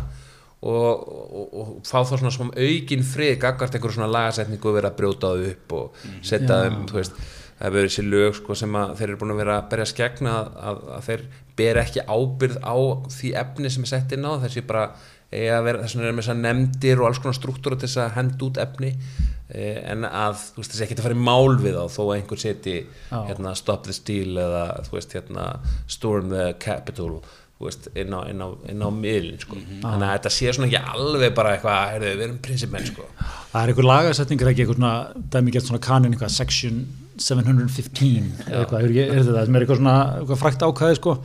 [0.61, 4.91] og, og, og fá þá svona svona aukin frið gagvart einhverju svona lagasetningu og vera
[4.93, 7.15] að brjóta það upp og setja þeim, þú veist
[7.61, 9.89] það hefur verið sér lög sko, sem að þeir eru búin að vera að berja
[9.91, 11.25] skegna að, að, að þeir
[11.61, 12.77] ber ekki ábyrð á
[13.17, 16.25] því efni sem er sett inn á þessi bara að vera, þess vegna er með
[16.25, 18.95] þess að nefndir og alls konar struktúra til þess að henda út efni.
[19.51, 22.17] Eh, en að þú veist þessi ekki að fara í mál við þá þó að
[22.17, 22.75] einhver seti
[23.11, 25.47] hérna, stop the steal eða veist hérna
[25.91, 27.17] storm the capital
[27.61, 29.59] veist, inn á, á, á miðlinn sko.
[29.83, 33.09] þannig að þetta sé svona ekki alveg bara eitthvað, heyrðu, við erum prinsipmenn sko.
[33.51, 36.81] Það er einhver lagasetning, er ekki eitthvað svona dæmi gett svona kanin, eitthvað section
[37.21, 41.17] 715 eða eitthvað, er, er þetta sem er eitthvað svona eitthvað frækt ákvæði sko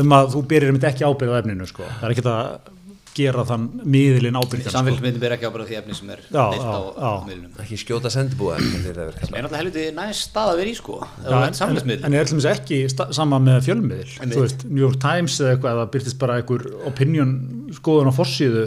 [0.00, 1.84] um að þú byrjir einmitt ekki ábyrð á efninu sko.
[1.98, 2.72] Það er ekki að
[3.14, 4.74] gera þann miðlinn ábyrgjan sko.
[4.74, 8.12] Samfélsmyndin ber ekki ábyrða því efni sem er Já, deilt á, á miðlunum ekki skjóta
[8.12, 8.62] sem kallað.
[8.64, 12.80] er náttúrulega helviti næst stað að vera í sko Já, en, en, er alltaf ekki
[13.20, 14.16] sama með fjölmiðil?
[14.34, 17.36] Veist, New York Times eða eitthvað eða byrtist bara einhver opinion
[17.78, 18.66] skoðun á forsíðu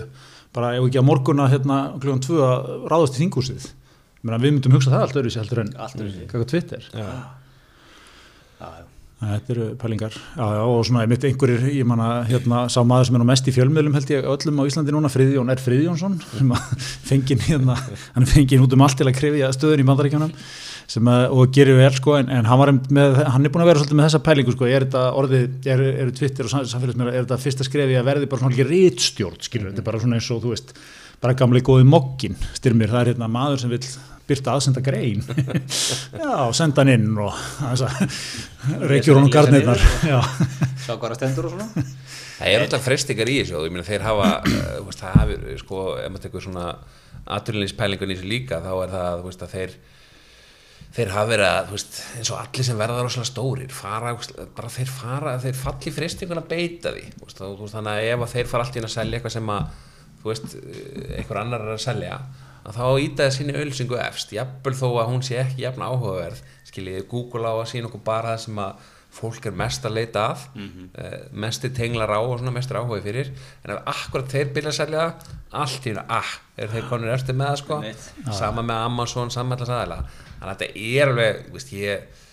[0.56, 3.68] bara ef ekki að morguna hérna klukkan tvö að ráðast í þingúsið
[4.28, 5.76] við myndum hugsa það allt öðru sér heldur en
[6.32, 6.88] hvað Twitter.
[6.92, 7.10] Já.
[9.17, 13.15] Þetta eru pælingar, já, já, og svona einmitt einhverjir, ég manna, hérna, sá maður sem
[13.17, 15.63] er nú mest í fjölmiðlum held ég öllum á Íslandi núna, Friðjón R.
[15.63, 16.51] Friðjónsson, sem
[17.10, 17.80] fengið hérna,
[18.13, 19.88] hann er fengið út um allt til að krifja stöðun í
[21.10, 22.62] að, og gerir vel, sko, en, en hann
[22.93, 25.84] með, hann er búin að vera svolítið með þessa pælingu, sko, er þetta orðið, er,
[26.06, 29.41] eru Twitter og sam- samfélagsmiðlar, er þetta fyrsta skrefi að verði bara svona ekki rítstjórn,
[29.49, 30.77] skilur, þetta er bara svona eins og, þú veist,
[31.23, 33.84] bara gamli góði mokkin, styrmir, það er hérna maður sem vill
[34.27, 35.21] byrta aðsenda grein
[36.19, 37.36] já, senda hann inn og
[38.89, 39.84] reykjur honum Lesa garnirnar.
[40.84, 41.86] Sjá hvað það stendur og svona.
[42.38, 45.19] Það er alltaf frestingar í þessu og ég meina þeir hafa, uh, þú veist, það
[45.21, 46.65] hafi, sko, ef maður tekur svona
[47.38, 49.73] aturlýnspælingun í þessu líka, þá er það, þú veist, að þeir,
[50.97, 54.13] þeir hafa verið að, þú veist, eins og allir sem verða rosalega stórir, fara,
[54.60, 57.93] bara þeir fara, þeir falli frestingun að beita því, þú veist, og, þú veist, þannig
[57.95, 59.75] að ef að þeir fara allt í að selja eitthvað sem að,
[60.32, 60.58] veist,
[61.18, 62.20] einhver annar er að selja,
[62.68, 67.02] að þá ítaði sinni ölsingu efst, jafnvel þó að hún sé ekki jafn áhugaverð, skiljið,
[67.12, 70.46] Google á að sína okkur bara það sem að fólk er mest að leita að
[70.56, 70.90] mm
[71.32, 73.32] mesti tenglar á og svona mestur áhuga fyrir.
[73.63, 75.04] En ef akkurat þeir byrja að selja
[75.52, 77.78] allt í hérna, ah, er þeir konur eftir með það sko,
[78.36, 80.00] sama með Amazon sama með alltaf aðeila,
[80.40, 82.26] þannig að þetta er alveg, veist, ég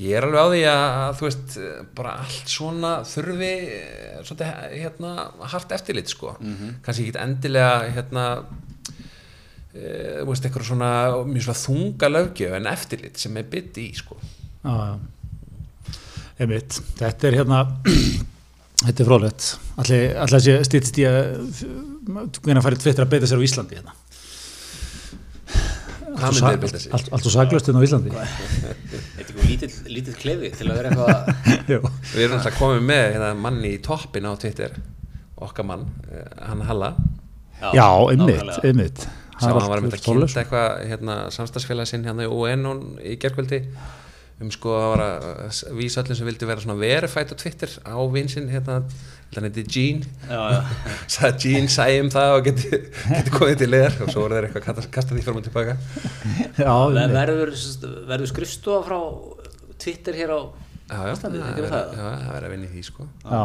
[0.00, 1.56] ég er alveg á því að, að þú veist,
[1.98, 5.12] bara allt svona þurfi eh, svolítið, hérna,
[5.52, 6.36] hart eftirlit sko,
[6.84, 8.26] kannski ekki endilega hérna
[9.74, 10.92] e, veist, eitthvað svona
[11.28, 14.18] mjög svona þunga löggjöf en eftirlit sem er bytt í sko.
[14.62, 15.96] Já, já.
[16.38, 16.82] einmitt.
[16.98, 17.64] Þetta er hérna
[18.86, 19.48] þetta er frólægt
[19.82, 21.18] allir að sé stýttist í að
[22.42, 23.94] hvernig farið tvittir að beita sér á Íslandi hérna
[26.22, 30.92] Allt, allt og saglust hérna á Íslandi Þetta er lítill, lítill klefi til að vera
[30.92, 31.32] eitthvað.
[32.12, 34.76] Við erum alltaf komið með hérna, manni í toppin á Twitter
[35.42, 36.92] okkar mann, eh, hann Halla
[37.74, 38.62] já, einmitt, nákvæmlega.
[38.68, 39.02] einmitt
[39.42, 40.20] sá hann var að Þorleifsson.
[40.20, 42.66] kynnta eitthvað hérna, samstagsfélag sinn hérna í UN
[43.02, 43.62] í gerkvöldi
[44.42, 47.98] um sko að var að vísa öllum sem vildi vera svona verified á Twitter á
[48.10, 48.80] vinsinn hérna,
[49.36, 50.60] hérna heiti Gene Já, já
[51.16, 52.80] sagði Gene sæði um það og geti,
[53.12, 55.76] geti komið til leðar og svo voru þeir eitthvað að kasta, því fram og tilbaka
[56.58, 56.74] já.
[57.16, 57.54] Verður,
[58.10, 59.00] verður skrifstofa frá
[59.82, 60.40] Twitter hér á
[60.92, 61.62] Já, já, það er
[62.36, 63.42] er að vinna í því sko já.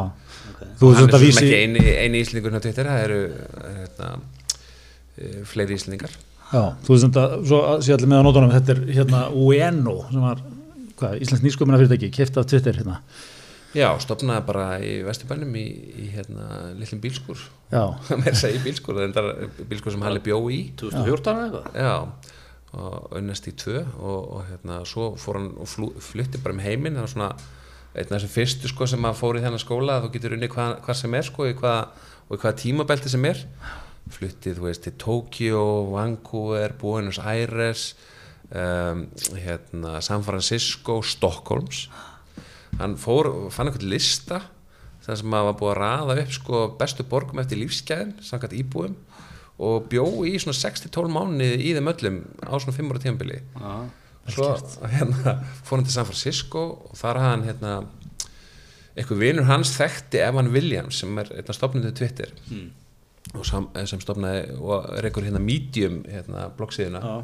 [0.51, 0.71] okay.
[0.79, 3.03] þú Hann veist er þetta svo sem vísi ekki eini, eini íslendingur á Twitter, það
[3.05, 3.19] eru
[3.77, 4.09] hérna,
[5.15, 8.83] eh, fleiri íslendingar Já, þú veist þetta, svo sé allir með á nótunum, þetta er
[8.97, 10.43] hérna UNO sem var,
[10.99, 13.01] hvað, Íslands nýsköpuna fyrirtæki, keft af Twitter hérna.
[13.77, 15.65] Já, stopnaði bara í Vesturbænum í,
[16.01, 17.83] í hérna, litlum bílskur Já,
[18.23, 20.59] mér segi bílskur, það er bílskur sem Halli bjó í.
[20.79, 21.77] 2014 eða eitthvað?
[21.83, 22.33] Já,
[22.77, 26.63] og unnast í tvö og, og hérna, svo fór hann og flú, flutti bara um
[26.63, 27.29] heiminn, það var svona
[27.97, 30.75] einn af þessum fyrstu sko sem að fór í þennan skóla þú getur unni hvað,
[30.85, 33.45] hvað sem er sko í hvað, og í hvaða tímabelti sem er.
[34.07, 37.89] Fluttið, þú veist, til Tokyo Vancouver, Buenos Aires
[38.51, 41.87] um, hérna San Francisco, Stockholms
[42.79, 44.41] hann fór, fann einhvern lista
[45.05, 48.95] þar sem að var búið að raða upp sko bestu borgum eftir lífsgæðin samkvæmt íbúum
[49.57, 53.39] og bjó í svona 6-12 mánuði í þeim öllum á svona 5 ára tímabili.
[53.57, 53.77] Já,
[54.35, 54.49] svo
[54.91, 57.75] hérna, fór hann til San Francisco og þar hafði hann hérna
[58.97, 62.67] eitthvað vinur hans þekkti Evan Williams sem er einna stopnandi Twitter Mm.
[63.35, 67.01] og sam, eh, sem stopnaði og reykur hérna Medium hérna bloggsíðuna.
[67.03, 67.23] Já,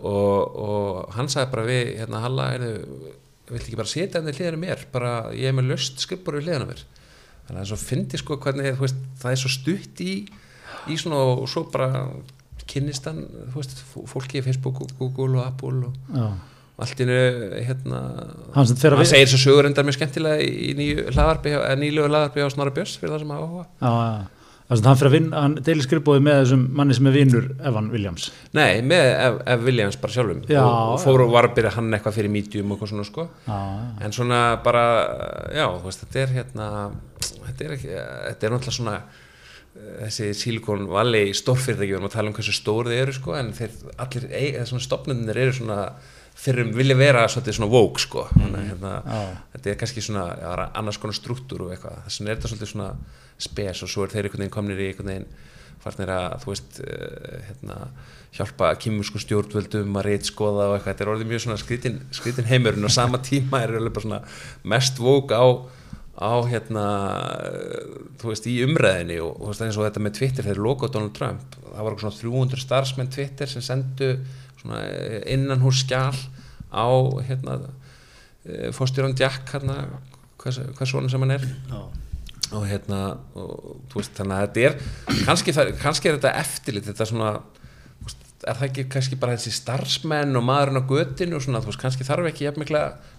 [0.00, 3.12] og, og hann sagði bara við hérna Halla, heyrðu,
[3.50, 6.68] vilt ekki bara setja henni hliðinu mér, bara ég er með löst skrippur við hliðina
[6.70, 6.82] mér
[7.48, 10.14] þannig að svo fyndi sko hvernig veist, það er svo stutt í,
[10.92, 12.04] í svona og svo bara
[12.68, 13.22] kynnist hann,
[13.54, 16.26] þú veist, fó- fólki í Facebook og Google og Apple og já.
[16.78, 17.16] allt innu
[17.64, 18.00] hérna
[18.54, 21.14] Hann að hann við- segir þessu sögur endar mjög skemmtilega í nýlegu
[22.10, 24.26] hlaðarpi á Snorra Björns fyrir það sem hafa áhuga Já, já.
[24.68, 27.44] Þannig að hann fyrir að vinna, hann deilir skrifbóði með þessum manni sem er vinnur
[27.70, 28.26] Evan Williams.
[28.52, 31.70] Nei, með Ef, Ef Williams bara sjálfum Já, og, og fór og var að byrja
[31.78, 33.86] hann eitthvað fyrir Medium og eitthvað svona sko Já, já.
[34.04, 34.82] en svona bara,
[35.56, 36.68] já, veist, þetta er hérna,
[37.46, 42.16] þetta er ekki, þetta er náttúrulega svona eh, þessi Silicon Valley stórfyrirtæki, við erum að
[42.18, 45.80] tala um hversu stór þið eru sko, en þeir allir, eða svona stopnunir eru svona
[46.38, 48.26] fyrrum vilja vera svolítið svona vók sko.
[48.34, 49.22] Þannig að hérna, Já.
[49.54, 52.02] þetta er kannski svona já, annars konar struktúr og eitthvað.
[52.06, 52.90] Þess vegna er þetta svolítið svona
[53.48, 55.30] spes og svo er þeir einhvern veginn komnir í einhvern veginn
[55.78, 57.74] farnir að þú veist uh, hérna,
[58.34, 62.88] hjálpa kýmursku stjórnvöldum að reitskoða og eitthvað, þetta er orðið mjög svona skrítin, skrítin heimurinn
[62.88, 64.22] og sama tíma er alveg bara svona
[64.74, 65.46] mest vók á
[66.18, 66.84] á hérna
[68.18, 71.14] þú veist í umræðinni og, þú veist eins og þetta með Twitter þegar logoð Donald
[71.14, 71.56] Trump.
[71.62, 74.47] Það var svona 300 starfsmenn Twitter sem sendu eh,
[75.30, 76.16] innan hús skjál
[76.72, 76.86] á
[77.28, 77.58] hérna
[78.74, 79.84] fórstjóran Jack hérna
[80.38, 81.80] hvers, hvers svona sem hann er Já.
[82.56, 83.00] og hérna
[83.34, 88.26] og, veist þannig að þetta er kannski, kannski er þetta eftirlit þetta svona þú veist,
[88.44, 91.82] er það ekki kannski bara þessi starfsmenn og maðurinn á göttinu og svona þú veist
[91.84, 92.64] kannski þarf ekki jafn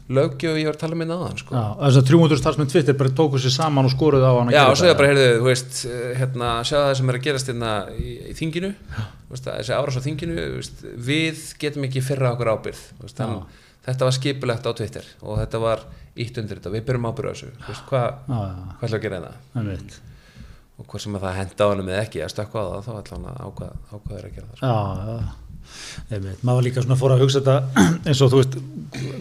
[0.10, 1.54] mikla löggjöf ég var að tala með náðan sko.
[1.56, 4.66] Já, þess að 300 starfsmenn Twitter bara tóku sér saman og skoruðu á hann Já,
[4.66, 4.98] og þetta.
[4.98, 8.34] bara, heyrðu, þú veist, eh, hérna, sjáðu það sem er að gerast hérna í, í
[8.40, 8.74] þinginu,
[9.30, 13.44] veist, þessi árás á þinginu, veist, við getum ekki fyrra okkur ábyrð, veist, þann,
[13.86, 15.80] þetta var skipulegt á Twitter og þetta var
[16.20, 17.52] ítt undir þetta, við byrjum ábyrðu á þessu,
[17.90, 18.14] hvað,
[18.82, 20.00] ætla að gera það?
[20.80, 22.92] Og hvað sem að það henda á hennum eða ekki, að stökka á það, þá
[23.02, 24.58] ætla hann að ákvað, ákvaður að gera það.
[24.60, 24.70] Sko.
[24.70, 24.76] Já,
[25.20, 25.49] já.
[26.10, 28.56] Maður var líka svona fór að hugsa þetta eins og þú veist,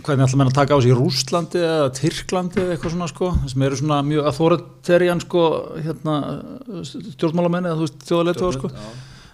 [0.07, 3.31] hvernig ætla menn að taka á sig í Rússlandi eða Tyrklandi eða eitthvað svona sko,
[3.53, 5.43] sem eru svona mjög authoritarian sko,
[5.85, 6.17] hérna,
[6.89, 8.71] stjórnmálamenni eða þú veist, þjóðaleitu sko.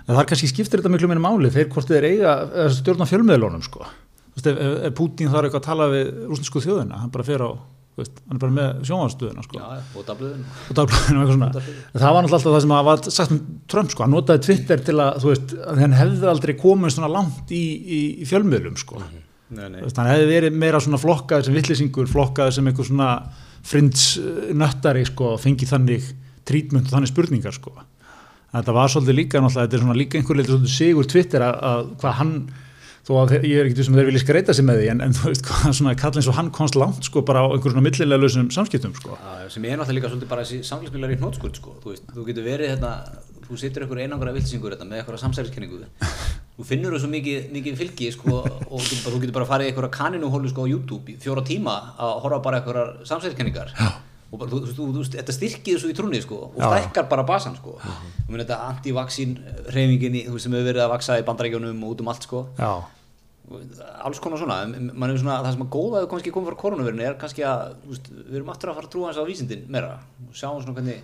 [0.05, 3.07] En það er kannski skiptir þetta miklu minni máli þeir hvort þeir eiga eða stjórna
[3.09, 3.87] fjölmiðlunum sko.
[4.35, 4.59] Þú veist, ef,
[4.91, 7.51] ef- Putin þarf eitthvað að tala við rúsnesku þjóðina, hann bara fer á,
[8.01, 9.61] veist, hann er bara með sjónvarstöðina sko.
[9.95, 10.07] Og
[11.95, 14.43] En það var náttúrulega alltaf það sem að var sagt um Trump sko, hann notaði
[14.49, 18.77] Twitter til að þú veist, hann hefði aldrei komið svona langt í, í, í fjölmiðlum
[18.81, 18.99] sko.
[19.55, 19.79] Nei, nei.
[19.79, 23.11] Þú veist, hann hefði verið meira svona flokkaður sem vittlisingur, flokkaður sem einhver svona
[23.65, 24.07] frinds
[24.59, 26.13] nöttari sko, fengið þannig
[26.49, 27.77] trítmynd og þannig spurningar sko.
[28.55, 31.89] Þetta var svolítið líka náttúrulega, þetta er svona líka einhver svolítið sigur Twitter að, að
[32.03, 32.35] hvað hann
[33.05, 35.29] þó að ég er ekki sem þeir vilja skreita sig með því en, en þú
[35.29, 38.21] veist hvað svona kall eins og hann komst langt sko bara á einhver svona millilega
[38.21, 39.19] lausum samskiptum sko.
[39.19, 41.77] Já, sem er náttúrulega líka svolítið bara samfélagsmiðlar í hnótskurt sko.
[41.83, 42.95] þú, veist, þú getur verið hérna,
[43.45, 45.83] þú situr ykkur einangra vilsingur hérna, með eitthvað samsæliskenningu
[46.55, 49.91] þú finnur þú svo mikið, mikið fylgi sko, og þú þú getur bara farið eitthvað
[49.99, 53.75] kaninuhólu sko, á YouTube í fjóra tíma að horfa bara eitthvað samsæliskenningar
[54.33, 56.67] og bara, þú, þú, þú, þetta styrkir þessu í trúni sko, og Já.
[56.73, 57.77] stækkar bara basan sko.
[58.29, 58.59] Meina, þetta
[60.21, 62.47] í- þú veist, sem hefur verið að vaksa í bandarækjunum og út um allt sko.
[62.59, 62.73] Já,
[64.05, 64.63] alls konar svona,
[65.13, 68.39] er svona það sem að góða hefur kannski komið frá koronavirinu er kannski að við
[68.41, 69.99] erum aftur að fara að trúa hans á vísindin meira.
[70.29, 71.03] Og sjáum svona hvernig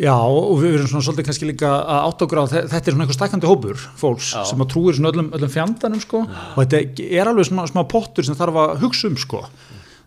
[0.00, 2.94] Já, og við erum svona svolítið kannski líka að átt okkur á þe- þetta er
[2.94, 4.44] svona einhver stækandi hópur fólks Já.
[4.48, 6.22] sem að trúir svona öllum, öllum fjandanum sko.
[6.24, 9.42] Og þetta er alveg smá, smá pottur sem þarf að hugsa um sko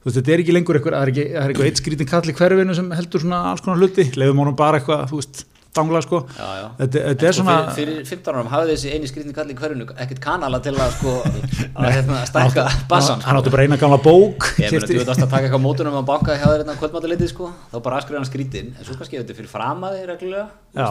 [0.07, 2.07] þú veist, þetta er ekki lengur eitthvað, það er ekki, það er eitthvað eitt skrítin
[2.07, 4.05] kall í hverfinu sem heldur svona alls konar hluti.
[4.15, 5.41] Leiðum honum bara eitthvað, þú veist,
[5.77, 6.21] dangla sko.
[6.37, 6.67] Já, já.
[6.79, 9.57] þetta, þetta er Sko, svona fyrir, fyrir 15 árum hafði þessi eini skrýtni kall í
[9.59, 13.99] hverjunu ekkert kanala til að sko að hérna, stækka bassan hann átti bara eina gamla
[14.01, 17.33] bók Ég meina, þú veit að taka eitthvað mótunum að banka hjá þér hérna kvöldmáttalitið
[17.33, 20.89] sko, þá bara aðskrifa hann skrýtin en svo kannski ef þetta fyrir framaði reglulega Já,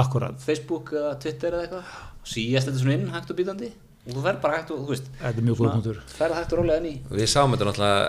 [0.00, 0.38] akkurat.
[0.46, 1.98] Facebook Twitter eða eitthvað.
[2.26, 3.74] Síast þetta svona inn hægt og býtandi
[4.06, 5.96] og þú fer bara hægt og, þú veist Þetta er mjög góð punktur.
[6.14, 8.02] fer hægt og rólega í Við sáum þetta náttúrulega,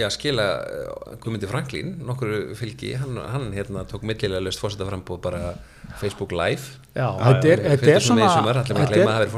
[0.00, 5.20] já, skila eh, Guðmundi Franklín, nokkur fylgi, hann, hann hérna tók millilega löst fórseta frambúð
[5.22, 5.54] bara
[6.00, 6.74] Facebook Live.
[6.96, 8.26] Já, þetta er, þetta er svona
[8.58, 9.20] þetta gleyma að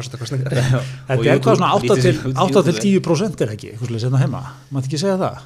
[1.34, 3.20] er- það er svona 8 lítið til, út- 8 til YouTube.
[3.20, 5.44] 10% er ekki, eitthvað slið sérna heima maður ekki segja það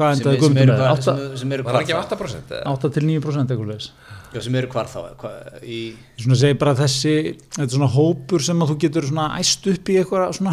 [0.00, 0.80] hvað sem, endaði sem eru með?
[0.80, 2.02] hvað- 8 sem, sem eru Var það hvar ekki þá?
[2.16, 2.52] 8%?
[2.60, 2.74] eða?
[2.76, 3.70] 8 til 9% eitthvað
[4.30, 5.30] Já, sem eru hvar þá hva,
[5.66, 5.80] í,
[6.20, 7.14] svona segi bara þessi
[7.50, 10.52] þetta er svona hópur sem að þú getur svona æst upp í eitthvað svona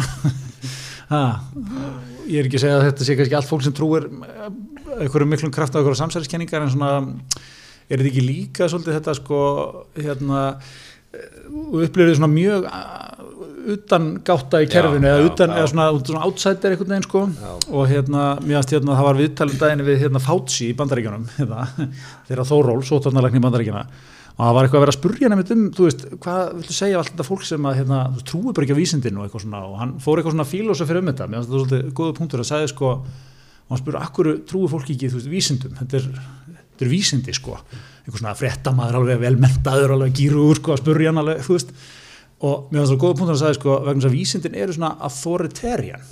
[1.12, 1.20] ha,
[2.26, 4.48] ég er ekki að segja að þetta sé kannski allt fólk sem trúir eh,
[4.98, 6.90] einhverjum miklum kraft á einhverjum samsæliskenningar en svona
[7.88, 9.40] er þetta ekki líka svolítið þetta sko
[9.94, 10.42] hérna
[11.08, 12.66] og upplifir svona mjög
[13.68, 15.60] utan gátta í kerfinu Já, eða utan, já.
[15.60, 17.24] eða svona, svona outsider einhvern veginn sko.
[17.72, 21.66] Og hérna, finnst hérna, það var viðtalum daginn við hérna Fauci í bandaríkjunum hérna,
[22.28, 23.84] þeirra Þóról, sótarnalækni í bandaríkjana
[24.38, 26.98] og það var eitthvað að vera að spurja nefnir um, þú veist, hvað viltu segja
[26.98, 29.62] af allt þetta fólk sem að hérna, trúi bara ekki á vísindin og eitthvað svona.
[29.66, 31.26] Og hann fór eitthvað svona fílósofir um þetta.
[31.26, 34.92] Mér finnst þetta svolítið góða punktur að segja sko og hann spurði, akkur trúi fólk
[34.94, 35.74] ekki, þú veist, vísindum?
[35.80, 36.06] Þetta er,
[36.78, 37.56] þetta er vísindi sko.
[38.04, 41.40] Eitthvað svona fréttamaður alveg velmentaður alveg gýrugur sko að spurja hann alveg,
[42.38, 44.92] og mér finnst það góða punktur að segja sko vegna þess að vísindin eru svona
[45.08, 46.04] authoritarian.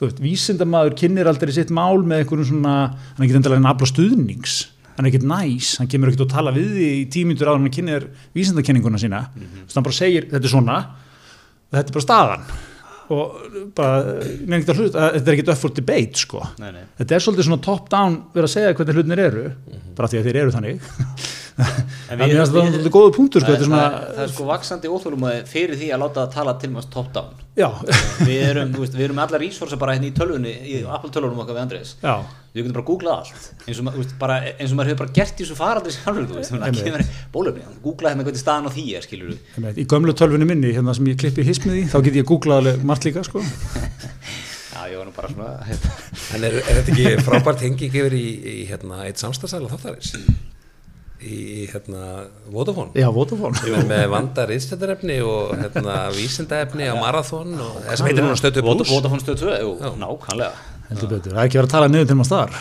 [0.00, 3.90] Þú veist, vísindamaður kynir aldrei sitt mál með einhverjum svona, hann er ekki endalega nafla
[3.90, 4.56] stuðnings,
[4.96, 7.76] hann er ekkert næs hann kemur ekkert að tala við í tímyndur áður en hann
[7.76, 9.26] kynir vísindakenninguna sína.
[9.28, 9.70] Mm -hmm.
[9.76, 10.78] hann bara segir, þetta er svona.
[11.68, 12.71] Þetta er bara staðan
[13.10, 13.38] og
[13.76, 16.42] bara, nefnir ekki að hlut þetta er ekkert upp for debate sko.
[16.62, 16.84] Nei, nei.
[17.00, 19.46] þetta er svolítið svona top down verið að segja hvernig hlutinir eru
[19.96, 20.92] bara því að þeir eru þannig
[21.62, 24.34] Það er það er svolítið góðu punktur, sko, það, þetta er það, svona, það er
[24.34, 27.40] sko vaksandi óþólum fyrir því að láta það tala til maður top down.
[27.52, 27.68] Já,
[28.24, 31.58] við erum, veist, við erum allar resursa bara hérna í tölvunni, í Apple tölvunum okkar
[31.58, 31.90] við Andrés.
[32.00, 32.14] Já,
[32.52, 33.48] við getum bara googlað allt.
[33.66, 36.38] Eins og, veist, bara, eins og maður hefur bara gert í þessu faraldri sjálfur, þú
[36.38, 36.86] veist, þannig að Einmitt.
[36.88, 40.72] kemur bólefni, hann googlaði hérna hvernig staðan á því er, skilur í gömlu tölvunni minni,
[40.72, 43.44] hérna sem ég klippi hismið í, þá get ég googlað margt líka, sko.
[44.72, 45.92] já, ég var nú bara svona hérna,
[46.32, 50.16] En er, er þetta ekki frábært henging yfir í, í hérna, eitt samstagsæla þáttarins?
[51.22, 52.90] Í hérna, Vodafone?
[52.98, 53.54] Já, Vodafone.
[53.62, 58.38] Við erum með vanda riðstættarefni og hérna, vísindaefni á Marathon og þess að heitir núna
[58.40, 58.90] stötu Vota- plus.
[58.96, 60.52] Vodafone stöð 2, jú, nákvæmlega.
[60.90, 62.56] Heldur betur, það er ekki verið að tala niður til maður staðar.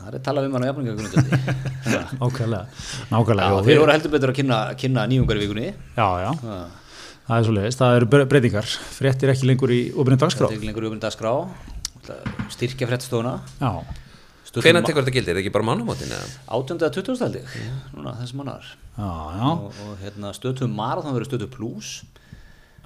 [0.00, 1.30] það er talað um hann á jafningagrundandi
[2.20, 2.64] Nákvæmlega,
[3.12, 3.60] nákvæmlega.
[3.68, 5.68] Við- voru heldur betur að kynna, kynna nýjungar í vikunni.
[6.00, 6.62] Já, já, það
[7.30, 10.48] það er svo leiðist, það eru bre- breytingar, fréttir ekki lengur í opinni dagskrá.
[12.50, 13.36] styrkja fréttstofuna
[14.50, 15.30] Já, Hvenær tekur þetta gildi?
[15.30, 16.10] Er þetta ekki bara mánumótin?
[16.10, 16.30] eða?
[16.56, 16.80] 18.
[16.82, 17.20] að 20.
[17.22, 17.52] held ég
[17.94, 18.34] núna þessi
[19.00, 21.90] já, og, og hérna, stöð 2 marathon verður stöð 2 plus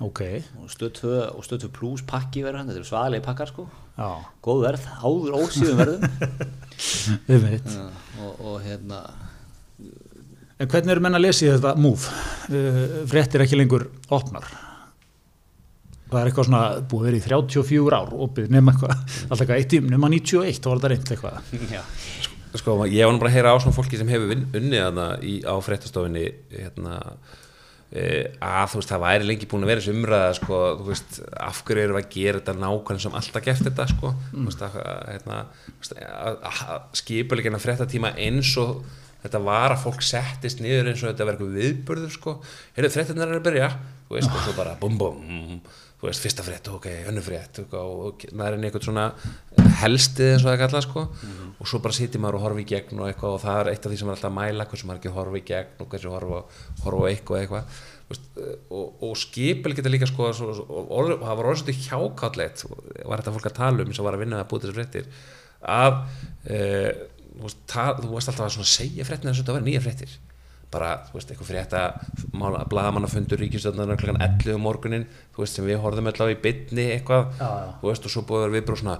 [0.04, 0.20] ok,
[0.60, 3.66] og stöð 2 og stöð 2 plus pakki verður hann þetta eru svaðalegi pakkar sko
[3.96, 4.10] já,
[4.44, 6.04] góð verð, áður ósíðum verðum
[7.30, 7.72] við veit.
[8.20, 9.00] Og, og hérna
[10.54, 12.04] En hvernig eru menn að lesa í þetta múf?
[12.46, 14.46] Uh, fréttir ekki lengur opnar.
[16.14, 18.94] Það er eitthvað svona búið vera í 34 ár opið nema eitthvað,
[19.26, 21.54] alltaf eitthvað eitt tím, nema 91, þá var þetta reynd eitthvað.
[21.74, 21.82] já,
[22.54, 25.32] Sko, ég var nú bara að heyra á svona fólki sem hefur unnið þarna í,
[25.42, 26.22] á fréttastofinni
[26.52, 26.98] hérna,
[27.90, 28.04] e,
[28.38, 31.62] að þú veist, það væri lengi búin að vera þessi umræða sko, þú veist, af
[31.66, 35.40] hverju við að gera þetta nákvæmlega sem alltaf gert þetta sko, þú veist, að, hérna,
[36.04, 38.84] að, að skipulegina fréttatíma eins og
[39.24, 42.36] þetta var að fólk settist niður eins og þetta var eitthvað viðburður sko,
[42.76, 43.70] heyrðu fréttinnar er að byrja,
[44.08, 45.22] þú veist, og svo bara bum bum,
[46.00, 49.08] þú veist, fyrsta frétt, ok, önnu frétt og, það er einhvern svona
[49.80, 51.06] helstið eins og það kalla sko.
[51.62, 53.86] Og svo bara sittir maður og horfi í gegn og eitthvað og það er eitt
[53.86, 56.12] af því sem er alltaf að mæla hversu maður ekki horfi í gegn og hversu
[56.12, 57.78] á eitthvað eitthvað.
[58.10, 58.26] Veist,
[58.68, 63.48] og, og skipil geta líka sko og, það var orðið svolítið hjákálleitt var þetta fólk
[63.48, 65.06] að tala um og var að vinna að búið þessi fréttir
[65.64, 65.94] að
[66.44, 69.82] e, þú, veist, ta, þú veist alltaf að segja fréttina þess að þetta var nýja
[69.84, 70.14] fréttir.
[70.74, 71.80] Bara, þú veist, eitthvað frétta
[72.70, 77.28] bladamannafundur ríkistöndar klokkan 11 um morgunin, þú veist, sem við horfðum alltaf í bytni eitthvað,
[77.38, 77.68] Já, já.
[77.82, 78.96] þú veist, og svo búið við bara svona,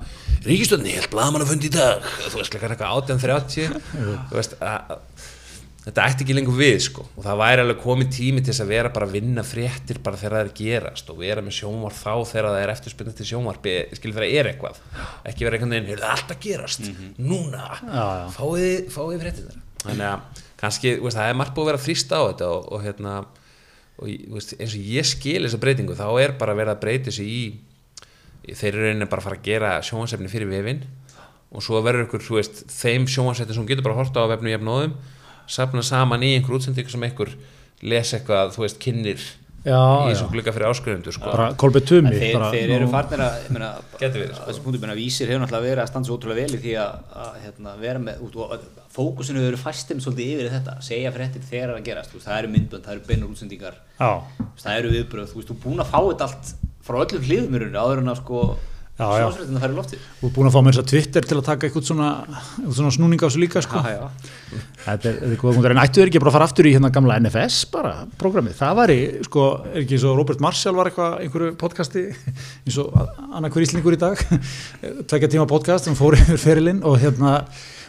[0.47, 2.07] ríkistöndin, ég held bladamannafund í dag.
[2.29, 2.85] Þú veist, eitthvað
[3.19, 3.75] 18.30
[4.31, 4.95] þú veist, að,
[5.85, 8.73] þetta ætti ekki lengur við, sko, og það væri alveg komið tími til þess að
[8.73, 12.15] vera bara að vinna fréttir bara þegar það er gerast og vera með sjónvarp þá
[12.31, 14.81] þegar það er eftirspunnið til sjónvarpi skilur þegar það er eitthvað,
[15.29, 16.89] ekki vera einhvern veginn, er það alltaf gerast,
[17.21, 17.67] núna.
[17.85, 18.27] Já, já.
[18.39, 22.21] fáið, fáið fréttir þannig að kannski, veist, það er margt búið að vera að þrýsta
[22.21, 23.15] á þetta og, og hérna
[24.01, 27.27] og veist, eins og ég skil þessa breytingu þá er bara verið að breyta þessu
[27.29, 27.43] í,
[28.49, 30.81] í þeir eru rauninni bara að fara að gera sjónvansefni fyrir vefinn
[31.55, 34.55] og svo verður ykkur, þú veist, þeim sjónvansefni sem getur bara að horta á vefnum
[34.55, 34.97] jafnóðum
[35.51, 37.33] safna saman í einhver útsendingu sem einhver
[37.85, 39.25] les eitthvað, þú veist, kynnir
[39.65, 41.31] Já, í þessum glugga fyrir áskrifendur sko.
[41.33, 42.11] Bara Kolbett Tumi.
[42.11, 44.59] En þeir, bara, þeir eru farnir að sko.
[44.61, 46.99] punktum, ég meina, vísir hefur náttúrulega verið að standa svo ótrúlega vel í því að,
[47.23, 48.53] að hérna, vera með út og
[48.93, 52.13] fókusinu hefur verið fæstum svolítið yfir í þetta segja fréttir þegar það er að gerast
[52.13, 55.57] þú veist, það eru myndbönd, það eru beinur útsendingar það eru viðbröð, þú veist, þú
[55.65, 56.53] búin að fá þetta allt
[56.85, 58.45] frá öllum hliðum í rauninni áður en að sko
[58.95, 59.25] Já, já.
[59.27, 61.67] sjónsfréttina færi loftið þú er búin að fá mér þess að Twitter til að taka
[61.67, 62.11] eitthvað svona,
[62.77, 63.81] svona snúning á þessu líka, sko.
[63.83, 64.05] Já.
[64.85, 66.93] Þetta er, er góða punktur, en ættu þeir ekki bara að fara aftur í hérna
[66.95, 70.93] gamla NFS bara, prógramið, það var í, sko, er ekki eins og Robert Marshall var
[70.93, 72.07] eitthvað, einhverju podcasti,
[72.63, 72.95] eins og
[73.35, 74.23] annarkur íslingur í dag,
[75.11, 77.41] tvekja tíma podcast, hann fór yfir ferilinn og hérna,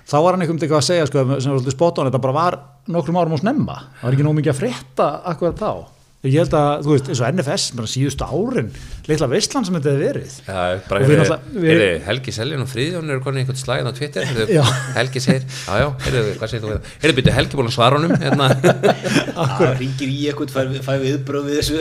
[0.10, 2.26] þá var hann einhvern veginn eitthvað að segja, sko, sem var svolítið spot on, þetta
[2.26, 5.95] bara var nokkrum árum á snemma, það var ekki nóg mikið að frétta akkurat þá.
[6.26, 8.70] Ég held að, þú veist, eins og NFS, bara síðustu árin,
[9.06, 10.36] litla veistlan sem þetta hefði verið.
[10.48, 14.64] Já, bara við- heyrðu, Helgi Seljan og Friðjón eru konið einhvern slæðin á Twitter Já.
[14.96, 17.76] Helgi segir, já já, heyrðu, hvað segir þú við það heyrðu, byrju, Helgi búin að
[17.76, 18.48] svara honum hérna.
[19.60, 21.78] það ringir í eitthvað, fær, fær viðbröð við þessu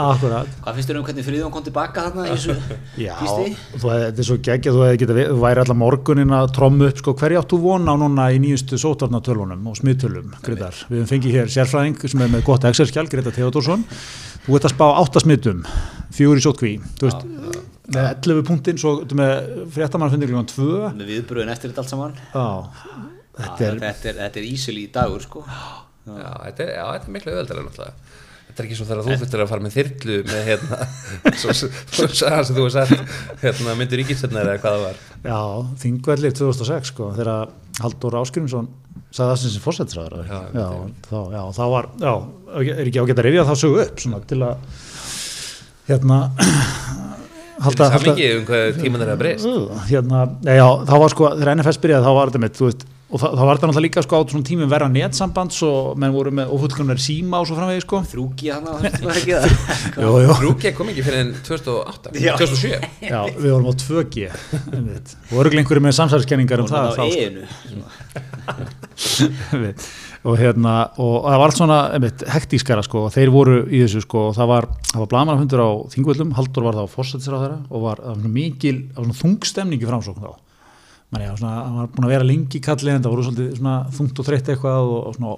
[0.00, 0.48] Akkurat.
[0.64, 2.56] hvað finnst þér um hvernig Friðjón kom tilbaka þarna í þessu
[3.02, 7.02] Já, þú, þetta er svo geggjað, þú, hefði þú væri allar morgunin að trommu upp,
[7.02, 10.76] sko, hverju áttu von á núna í nýjustu sótarnatölunum og smittölum, Gretar.
[10.88, 13.81] Við höfum fengið hér sérfræðing sem er með gott Excel-skjál, Greta Theodorsson.
[14.42, 15.62] Þú ert að spá áttasmittum,
[16.14, 16.72] fjögur í sótkví,
[17.92, 19.32] með 11 punktinn, svo með
[19.74, 20.90] fréttamann fundir klukkan 2.
[20.98, 22.18] með viðbröðin eftir þetta allt saman.
[22.32, 22.46] Já,
[23.36, 25.44] þetta þetta er, þetta er, þetta er ísili í dagur sko.
[26.06, 28.20] Já, þetta er, já, þetta er miklu öðvöldar náttúrulega
[28.52, 30.78] Þetta er ekki svo þegar þú þurftir að fara með þyrlu með hérna,
[31.40, 34.98] svo, svo, svo sagði sem þú hefur sagt, hérna, myndir ríkistöndar eða hvað það var.
[35.24, 35.38] já,
[35.86, 38.68] þingvellir 2006, sko, þegar Haldur Áskrimsson
[39.08, 40.28] sagði það sem sem fórsettisraður.
[40.28, 40.66] Já, Já,
[41.08, 42.12] þá, já, þá var, já,
[42.60, 44.84] er ekki ágætt að rifja þá sögu upp, svona, til að,
[45.88, 46.20] hérna,
[47.62, 49.48] Þetta er samingi um hvað tíman er að breyst.
[49.86, 52.84] Hérna, nei, já, þá var sko, þegar NFS byrjaði þá var þetta mitt, þú veist,
[53.12, 56.14] og það, það var þetta náttúrulega líka sko á svona tímum verða netsambands og menn
[56.14, 59.48] voru með ofullkomnar síma og svo framvegi sko þrúki hann að það var ekki það
[60.02, 60.36] Jú, jú.
[60.46, 62.32] Rúkja kom ekki fyrir enn 2008 Já.
[62.40, 64.16] 2007 Já, við vorum á 2G
[64.72, 65.12] einmitt.
[65.28, 67.04] og örglega einhverju með samsæðiskenningar um og það á sko.
[70.28, 74.04] og hérna og það var allt svona einmitt, hektískara sko og þeir voru í þessu
[74.06, 77.84] sko og það var, það var blamanarfundur á Þingvöldum Haldur var þá fórsættisra þeirra og
[77.88, 80.32] var, það var mikil, það var svona þungstemning í framsókn þá
[81.12, 83.72] Man, já, svona, var búin að vera lengi í kalli en það voru svolítið svona
[83.92, 85.34] þungt og þreytt eitthvað og, og svona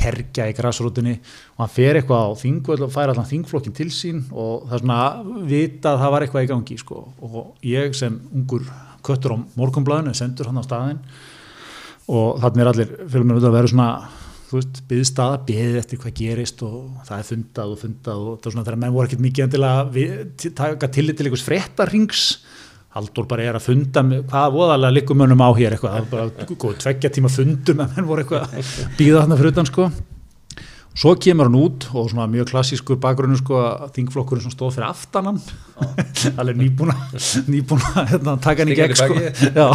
[0.00, 4.22] kerkja í græsrótinni og hann fer eitthvað á þingvöld og fær allan þingflokkin til sín
[4.30, 5.00] og það er svona
[5.50, 7.02] vita að það var eitthvað í gangi sko.
[7.20, 8.64] og ég sem ungur
[9.04, 11.04] köttur á morgunblæðinu sendur hann á staðinn
[12.08, 13.90] og þannig er allir fyrir mér að vera svona
[14.50, 18.56] veist, byðstaða, byðið eftir hvað gerist og það er fundað og fundað og það er
[18.56, 22.24] svona þegar menn voru ekkert mikið endilega taka tillit til einhvers fréttarings
[22.90, 26.80] Haldur bara er að funda með hvað voðalega liggum mönnum á hér eitthvað, bara góð
[26.82, 29.86] tveggja tíma fundum að menn voru eitthvað að býða þarna fyrir utan sko.
[31.00, 34.88] Svo kemur hann út og svona mjög klassískur bakgrunnu sko að þingflokkurinn sem stóð fyrir
[34.88, 35.38] aftanan,
[36.42, 36.98] alveg nýbúna,
[37.46, 39.22] nýbúna hérna, taka hann í gegn sko.
[39.54, 39.68] Já,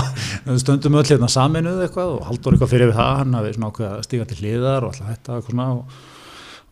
[0.60, 3.92] stöndum öll hérna saminuð eitthvað og Haldur eitthvað fyrir við það, hann hafi svona ákveð
[3.94, 6.00] að stíga til hliðar og alltaf þetta eitthvað og,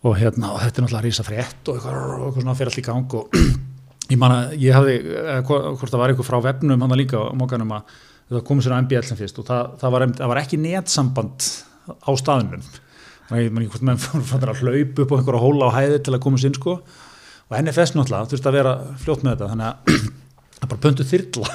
[0.04, 3.62] og hérna, og þetta er náttúrulega rísa frétt og eitthvað, og eitthvað
[4.12, 7.32] ég man að ég hafði, eh, hvort það var eitthvað frá vefnum hann líka á
[7.38, 7.94] mókanum að
[8.32, 11.48] það komið sér á MBL sem fyrst og það, það, var, það var ekki netsamband
[12.04, 15.44] á staðunum þannig að ég man ekki hvort menn fannir að hlaupa upp á einhverja
[15.44, 16.76] hóla á hæði til að koma sér inn sko.
[17.50, 18.74] Og NFS náttúrulega þurfti að vera
[19.04, 20.12] fljótt með þetta þannig að
[20.64, 21.48] það er bara pöntu þyrla.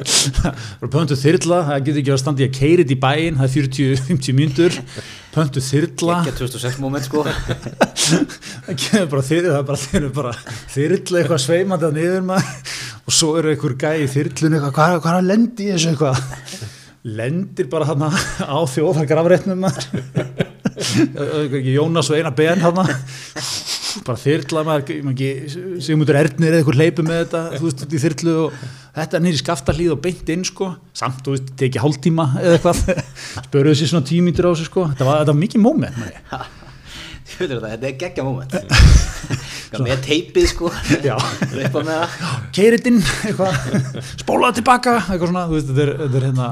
[0.80, 3.46] Bara pöntu þyrla það getur ekki að standa í að keiri þetta í bæinn það
[3.46, 4.78] er 40-50 mínútur.
[5.34, 6.16] Pöntu þyrla.
[6.24, 7.24] Ekki 2006 moment sko.
[8.64, 10.32] Það kemur bara þyrla það er bara, eru bara
[10.72, 12.74] þyrla eitthvað sveimandi að niður maður.
[13.04, 15.92] Og svo eru einhver gæi í þyrlun eitthvað, hvað, hvað er að lendi í þessu
[15.92, 16.16] eitthvað?
[17.20, 18.10] Lendir bara þarna
[18.44, 19.84] á þjóðargrafrétnum maður.
[21.44, 22.88] Ekki Jónas og eina ben þarna
[24.06, 24.62] bara þyrla
[25.82, 28.62] Sigmundur Ernir eða eitthvað hleypu með þetta þú veist út í þyrlu og
[28.96, 30.72] þetta nýri skaftarlíð og beint inn sko.
[30.96, 33.04] Samt þú veist, tekið hálftíma eða eitthvað.
[33.48, 34.88] Spöruðu sér svona tímítur á þessu sko.
[34.92, 35.64] Þetta var, þetta var mikið
[37.62, 38.56] veit þetta, er geggja moment.
[39.86, 40.72] Með teipið sko.
[40.74, 42.42] Raupa með það.
[42.56, 44.02] Keiritinn, eitthvað.
[44.18, 46.48] Spólaði tilbaka, eitthvað svona þú veist, þetta er, þetta er hérna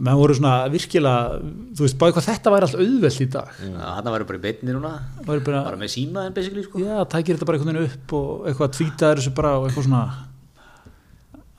[0.00, 1.38] menn voru svona virkilega
[1.76, 3.52] þú veist, bara eitthvað þetta væri allt auðvelt í dag.
[3.60, 4.92] Þannig væri bara í beinni núna.
[5.26, 6.82] Bara, bara með símaðin basically sko.
[6.82, 10.04] Já, tækir þetta bara einhvern veginn upp og eitthvað tvítaður þessu bara og eitthvað svona.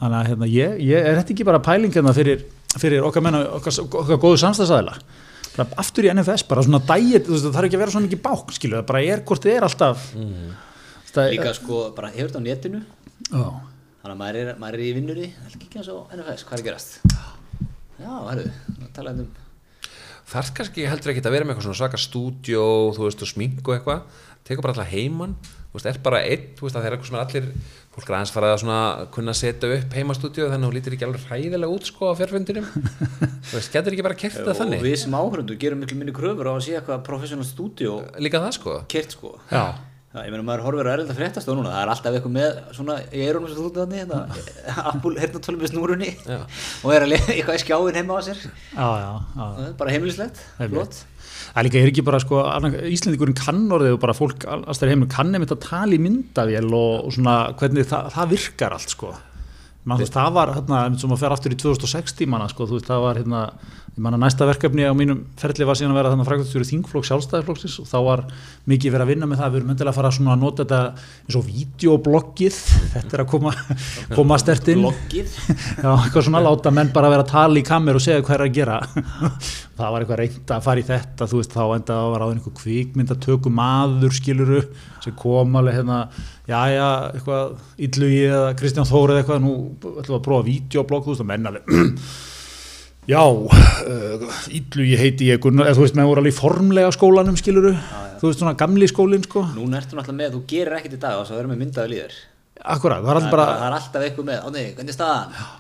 [0.01, 2.47] Þannig að hérna, ég, ég er þetta ekki bara pæling hérna fyrir,
[2.81, 4.95] fyrir okkar menna okkar, okkar góðu samstagsæðila
[5.59, 8.77] aftur í NFS, bara svona dægit það þarf ekki að vera svona mikið bák, skilu
[8.77, 10.05] það bara er hvort þið er alltaf
[11.11, 12.81] það, Líka sko, bara hefur þetta á netinu?
[13.27, 13.43] Já,
[14.01, 16.61] Þannig að maður er, maður er í vinnuri Það er ekki eins og NFS, hvað
[16.61, 16.95] er gerast?
[18.01, 18.49] Já, herru,
[18.97, 19.31] talaði um
[20.31, 23.65] þarf kannski heldur ekki að vera með eitthvað svona svaka stúdjó, þú veist, og smink
[23.67, 24.21] og eitthvað.
[24.47, 27.09] Tekur bara alltaf heimann, þú veist, er bara einn, þú veist, að það er eitthvað
[27.09, 27.49] sem er allir
[27.91, 28.77] fólk er aðeins farið að svona
[29.11, 32.67] kunna setja upp heimastúdjó þannig að hún lítir ekki alveg hræðilega út sko á fjárfundinum
[33.49, 34.83] þú veist, getur ekki bara kert það Og þannig?
[34.85, 38.55] við sem áhörundu gerum miklu minni kröfur á að sé eitthvað professional studio líka það
[38.55, 38.77] sko.
[38.95, 39.33] kert sko.
[39.51, 39.63] Já,
[40.11, 41.69] Já, ég meina maður horfir á erlenda fréttastof núna.
[41.71, 44.17] Það er alltaf eitthvað með svona í eyrunum sem þú ert þannig hérna,
[44.91, 48.41] Apple hérna tölum við snúrunni og er að leið eitthvað í skjáin heima á sér.
[48.75, 49.07] Já, já,
[49.39, 49.69] já.
[49.79, 50.99] Bara heimilislegt, flott.
[51.51, 52.43] Það er líka, er ekki bara sko,
[52.91, 57.07] Íslendingurinn kann orðið og bara fólk allstæðar heimur kann einmitt að tala í myndavél og,
[57.07, 59.15] og svona hvernig það, það virkar allt sko.
[59.81, 62.99] Man, veist, það var hérna, sem að fer aftur í 2006 tímana sko, veist, það
[63.01, 63.39] var hérna,
[63.97, 67.87] manna næsta verkefni á mínum ferli var síðan að vera þannig frækvæmstjóri þingflokk sjálfstæðiflokksins og
[67.89, 68.21] þá var
[68.69, 70.79] mikið verið að vinna með það, við erum endilega að fara svona að nota þetta
[71.25, 72.59] eins og videobloggið,
[72.93, 73.55] þetta er að koma,
[74.13, 74.85] koma stert inn.
[74.85, 75.35] Bloggið?
[75.83, 78.45] Já, eitthvað svona láta menn bara vera að tala í kamer og segja hvað er
[78.45, 78.79] að gera.
[79.81, 82.31] Það var eitthvað reynd að fara í þetta þú veist, þá enda að vera á
[82.31, 84.59] einhver kvikmynd að tökum maður skiluru
[85.01, 86.03] sem kom alveg hérna,
[86.51, 87.53] já já eitthvað
[87.87, 91.29] Illugi eða Kristján Þóri eða eitthvað, nú ætlum við að prófa videoblogg, þú veist, og
[91.29, 91.63] menn alveg
[93.13, 97.39] já, uh, Illugi heiti ég Gunnar, eða þú veist, menn voru alveg í formlega skólanum
[97.39, 97.71] skiluru,
[98.19, 101.15] þú veist, svona gamli skólinn sko, Núna ertu náttúrulega með, þú gerir ekkert í dag
[101.21, 102.13] og svo verður með myndaðu líður.
[102.61, 105.31] Akkurat, það það, alltaf bara það er alltaf eitthvað með, á nei, hvernig er staðan?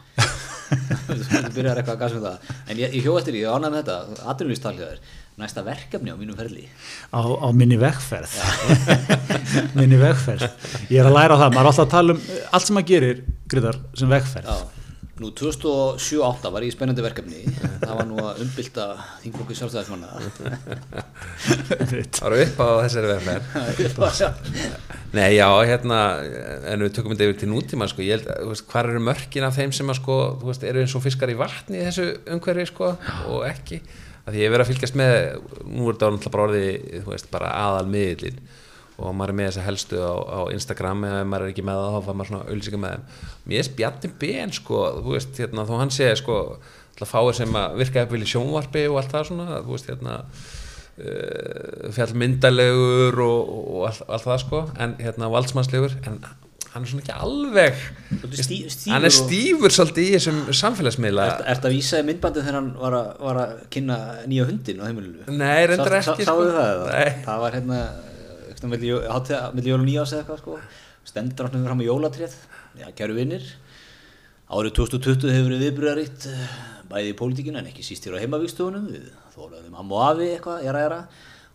[0.71, 2.37] Þú byrjar eitthvað að gasa um það.
[2.69, 3.35] En ég, ég hjó eftir
[5.39, 6.67] næsta verkefni á mínum ferli.
[7.13, 8.35] Á, á minni vegferð.
[9.77, 10.49] Minni vegferð.
[10.91, 12.21] Ég er að læra það, maður er alltaf að tala um
[12.51, 14.51] allt sem maður gerir, Gryðar, sem vegferð.
[14.51, 14.81] Já.
[15.21, 17.43] Nú 2007-8 var ég í spennandi verkefni.
[17.83, 18.85] Það var nú að umbylta
[19.21, 20.07] þingflokku sjálfstæðismanna.
[22.17, 24.63] Það var upp á þessari verðferð
[25.17, 25.99] Nei, já, hérna
[26.71, 29.45] en við tökum þetta yfir til nútíma sko, ég held, þú veist, hvar eru mörkin
[29.45, 32.07] af þeim sem að sko, þú veist, eru eins og fiskar í vatni í þessu
[32.37, 32.93] umhverfi, sko,
[33.29, 33.81] og ekki
[34.25, 35.15] að því ég hef verið að fylgjast með
[35.65, 38.41] nú er þetta náttúrulega bara orðið, veist, bara aðal miðlinn
[39.01, 41.95] og maður er með þessa helstu á, á Instagram eða maður er ekki með það
[41.95, 43.21] þá fær maður svona ölsinga með þeim.
[43.49, 46.37] Mér er spjattin ben, sko, þú veist, hérna, þó hann sé, sko,
[46.91, 50.19] alltaf fáir sem að virka upp vilja sjónvarpi og allt það svona, þú veist, hérna
[51.01, 54.63] uh, fjallmyndalegur og, og allt, allt það sko.
[54.85, 56.21] En hérna valdsmannslegur en
[56.73, 57.79] hann er svona ekki alveg
[58.21, 62.05] Svolítið stí- stífur hann er stífur svolítið í þessum samfélagsmiðla Er þetta að vísa í
[62.07, 63.97] myndbandi þegar hann var að, var að kynna
[64.31, 65.25] nýja hundin á heimilinu?
[65.41, 66.55] Nei, reyndar ekki, sá- Sáðu sko.
[66.55, 66.85] það?
[66.91, 67.11] Nei.
[67.25, 67.79] Það var hérna
[68.51, 70.59] eitthvað milli jó- hátíða- milli jól og nýjás eða eitthvað sko
[71.11, 72.33] stendur hann fram á jólatrið
[72.79, 73.43] Já, kæru vinnir
[74.51, 76.25] Árið 2020 hefur verið viðbröðaritt
[76.91, 79.05] bæði í pólitíkinu en ekki síst hér á heimavíkstofunum við
[79.35, 80.97] þólaðum amma og afi eitthvað, jara jara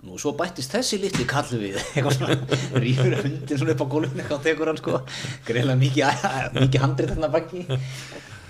[0.07, 2.36] Nú svo bættist þessi litli kallu við eitthvað svona,
[2.78, 5.00] rýfur hundin svona upp á gólfinu eitthvað og tekur hann sko.
[5.48, 6.26] Greiðlega mikið,
[6.61, 7.64] mikið handrið þarna baki.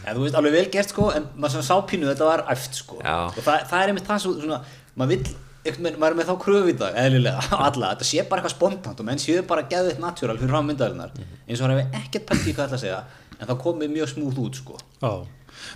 [0.07, 2.77] En þú veist alveg vel gert sko en maður svona sá pínu þetta var æft
[2.79, 3.01] sko.
[3.01, 3.17] Já.
[3.33, 4.59] og það, það er einmitt það svo, svona
[4.95, 5.33] maður vill,
[5.67, 9.03] veginn, maður er með þá kröfu í dag eðlilega, alla, þetta sé bara eitthvað spontant
[9.03, 12.47] og menn séu bara geðið natúral fyrir fram myndarinnar eins og hann hefur ekkert pælt
[12.47, 13.01] í hvað ætla að segja
[13.41, 14.79] en það komið mjög smúð út sko.
[15.03, 15.11] Já.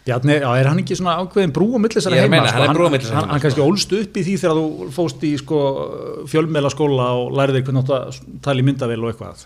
[0.07, 2.37] Bjarni, já, er hann ekki svona ákveðin brú á milli þessara Ég heima?
[2.37, 2.61] meina, sko?
[2.63, 3.47] hann er brú á milli þessara hann, heima, hann sko.
[3.49, 5.59] kannski ólst upp í því þegar þú fóst í sko,
[6.33, 9.45] fjölmeila skóla og læriði hvernig átt að tala í myndavél og eitthvað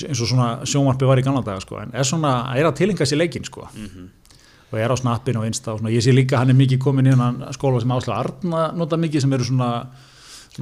[0.00, 1.80] eins og svona sjónvarpi var í gamla daga sko.
[1.82, 3.66] en er svona, er að tilinga sér leikinn sko.
[4.70, 7.16] og er á snappin og einsta og ég sé líka hann er mikið komin í
[7.56, 9.70] skóla sem Ásla Arna nota mikið sem eru svona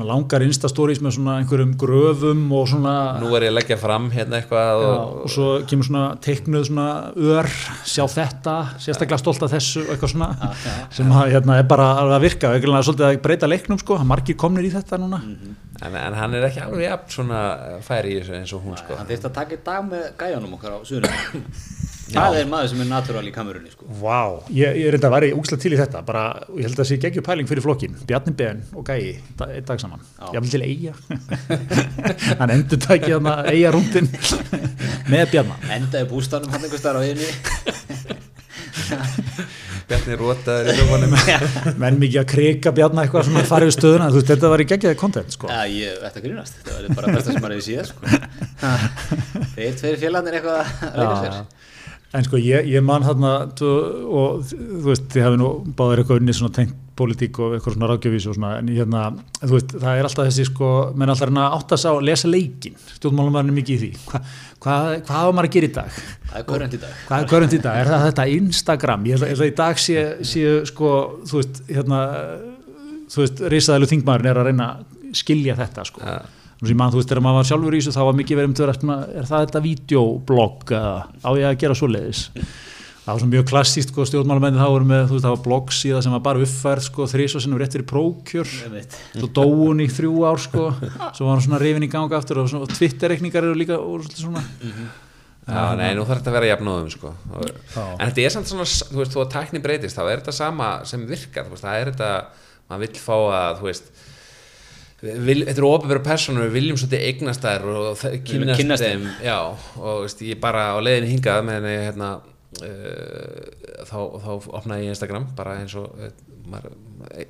[0.07, 4.39] langar instastories með svona einhverjum gröfum og svona nú er ég að leggja fram hérna
[4.39, 7.51] eitthvað Já, og, og svo kemur svona teiknuð svona ör,
[7.89, 10.31] sjá þetta sérstaklega stolt af þessu og eitthvað svona
[10.95, 12.53] sem að, hérna, er bara að virka.
[12.55, 15.21] Eiginlega svolítið að breyta leiknum sko, margir komnir í þetta núna.
[15.83, 17.43] En, en hann er ekki alveg jafn svona
[17.87, 18.99] færi í þessu eins og hún sko.
[18.99, 21.47] hann þurfti að taka í dag með gæjanum okkar á suðunum
[22.13, 23.87] það er maður sem er natúral í kamerunni sko.
[24.01, 24.21] Vá,
[24.55, 26.23] ég, ég reynda að væri úkslega til í þetta bara,
[26.57, 29.67] ég held að það sé geggjur pæling fyrir flokkin Bjarni Ben og Gæi, da, einn
[29.69, 30.01] dag saman.
[30.19, 30.29] Já.
[30.35, 30.93] ég vil til eiga
[32.41, 34.09] hann endur takið hann að eiga rúndin
[35.13, 35.57] með Bjarna.
[35.79, 37.27] Endaði bústanum hann einhver starf á einu
[39.89, 41.15] Bjarni rótaður í hljófanum
[41.81, 44.99] menn mikið að krika Bjarna eitthvað svona farið stöðuna, þú veist, þetta var í geggjaði
[45.01, 45.49] kontent sko.
[45.49, 48.01] Já, ég ætti að grínast, þetta var bara besta sem maður hefði síðan sko.
[49.55, 51.35] Þeir tveir félagarnir eitthvað að leika sér
[52.17, 53.73] En sko ég, ég man þarna tvö,
[54.09, 57.89] og þú veist, þið hafi nú báðir eitthvað unni svona tengt pólitík og eitthvað svona
[57.93, 59.03] ráðgjöfis og svona, en hérna,
[59.43, 62.07] þú veist, það er alltaf þessi sko, menn alltaf reyna að átta sig á að
[62.09, 64.21] lesa leikin, stjórnmálum mikið í því, Hva,
[64.65, 65.99] hvað, hvað hafa maður að gera í dag?
[66.31, 67.77] Það er körrent í dag Hvað er hverjum í dag?
[67.85, 69.05] Er það þetta Instagram?
[69.07, 70.91] Ég held að- í dag sé, sé sko,
[71.29, 72.01] þú veist, hérna,
[73.13, 74.69] þú veist, risaðalu þingmaðurinn er að reyna
[75.13, 76.03] skilja þetta sko.
[76.03, 76.19] Ja.
[76.75, 78.97] Mann, þú veist, þegar maður var sjálfur í þessu þá var mikið verið um vera,
[79.15, 82.23] er það þetta videoblogg á ég að gera svoleiðis?
[83.09, 85.71] Það var svona mjög klassíst sko, stjórnmálamenni þá voru með, þú veist, það var blogg
[85.73, 88.51] síða sem var bara uppfærð sko, þrísvað sinnum rétt fyrir prókjör
[89.23, 90.65] svo dó hún í þrjú ár sko,
[91.17, 94.43] svo var hann svona rifin í ganga aftur og, svona- Twitter-reikningar eru líka og svona.
[95.49, 97.15] Já, nei, nú þarf þetta að vera jafnóðum sko.
[97.97, 100.69] En þetta er samt svona þú veist, þú að tækni breytist, þá er þetta sama
[100.85, 102.11] sem virkar, það er þetta
[102.69, 103.89] maður vill fá að, þú veist
[105.03, 109.05] vil, þetta eru ofið personur, við viljum svolítið eignast þær og kynnast kynnast þeim.
[109.25, 109.37] já,
[109.79, 114.97] og veist, ég bara á leiðinni hingað meðan ég hérna uh, þá, þá opnaði ég
[114.97, 116.17] Instagram bara eins og eh,
[116.49, 116.75] maður,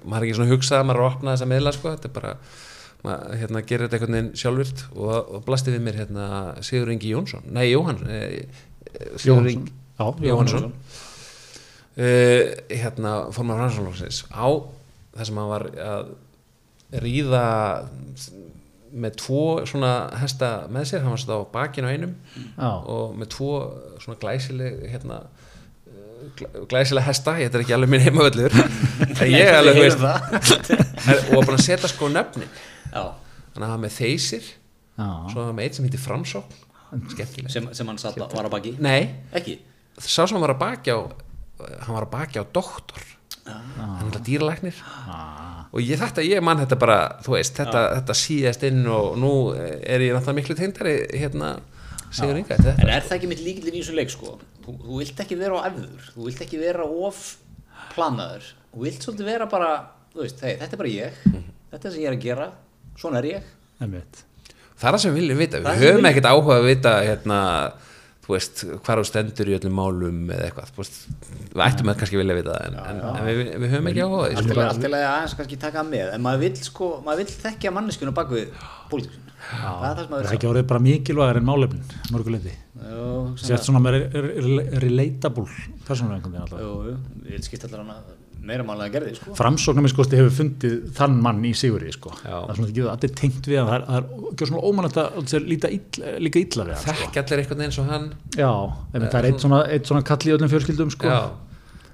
[0.05, 2.17] maður er ekki svona hugsað að maður er að opna þessa miðla sko, þetta er
[2.21, 2.37] bara
[3.05, 6.31] maður hérna, gerir þetta einhvern veginn sjálfurt og, og blasti við mér hérna,
[6.67, 8.41] Sigur Ingi Jónsson nei, Jóhann eh,
[9.21, 9.47] Sigur.
[9.47, 10.73] Ingi Já, Jóhannsson.
[11.99, 14.47] Uh, hérna formar rannsóknlóksins á
[15.17, 16.13] það sem hann var að
[16.93, 17.43] ríða
[18.99, 22.15] með tvo svona hesta með sér, hann var svona á bakinu á einum
[22.57, 22.71] Já.
[22.89, 23.51] og með tvo
[24.01, 25.19] svona glæsileg hérna
[26.39, 28.57] glæ- glæsilega hesta, ég þetta er ekki alveg minn heimavöllur
[29.21, 30.01] en ég er alveg, veist
[31.29, 32.49] og var búin að setja sko nöfnin.
[32.89, 33.05] Já,
[33.53, 34.49] þannig að hann var með þeysir
[34.99, 36.65] svo var hann með eitt sem heitir Framsókn.
[37.13, 38.73] Skemmtileg sem, sem hann satt, að- var að baki?
[38.81, 39.03] Nei,
[39.37, 39.59] Ekki?
[40.01, 40.99] sá sem hann var að baki á
[41.85, 43.05] hann var að baki á doktor.
[43.45, 44.81] Hann er alltaf dýralæknir
[45.73, 49.33] og ég þetta, ég mann þetta bara þú veist, þetta, þetta síðast inn og nú
[49.57, 51.59] er ég náttúrulega miklu tegndari hérna,
[52.09, 54.39] Sigur Inga þetta, En er það ekki mitt líkildin í þessum leik sko?
[54.65, 57.19] Þú, þú vilt ekki vera á efður, þú vilt ekki vera of
[57.93, 59.75] planaður, þú vilt svolítið vera bara,
[60.15, 62.49] þú veist, hey, þetta er bara ég, þetta er það sem ég er að gera,
[62.97, 63.53] svona er ég.
[63.79, 65.61] Það er það sem við viljum vita.
[65.65, 67.39] Við höfum ekkert áhuga að vita hérna,
[68.29, 70.99] veist, hvar á stendur í öllum málum eða eitthvað, veist,
[71.55, 74.09] við ættum að kannski vilja vita það, en, en, en við, við höfum ekki á
[74.09, 74.43] því, sko.
[74.43, 77.35] Alltaf allt í lagi aðeins kannski taka það með en maður vill sko, maður vill
[77.47, 78.53] þekkja manneskjuna bak við
[78.93, 82.55] pólitíksin það er það sem Það er maður ekki orðið bara mikilvægar en málefnin, mörguleiti.
[83.39, 85.47] Sért svona með re- re- re- relatable
[86.45, 86.59] alltaf.
[86.63, 86.97] Jú,
[87.29, 88.18] vil skipta allar hana
[88.49, 89.33] meira málega gerði sko.
[89.37, 92.13] Framsóknarmiskosti hefur fundið þann mann í Sigurði, sko.
[92.23, 95.01] Það er svona ekki allir tengt við hann, það er, það er ekki svona ómannlegt
[95.03, 96.95] að líta illa, líka illa við hann, sko.
[97.03, 98.07] Þekki allir einhvern veginn svo hann,
[98.39, 98.51] Já,
[98.95, 101.13] það er eitt svona, eitt svona kall í öllum fjölskyldum, sko.
[101.13, 101.21] já,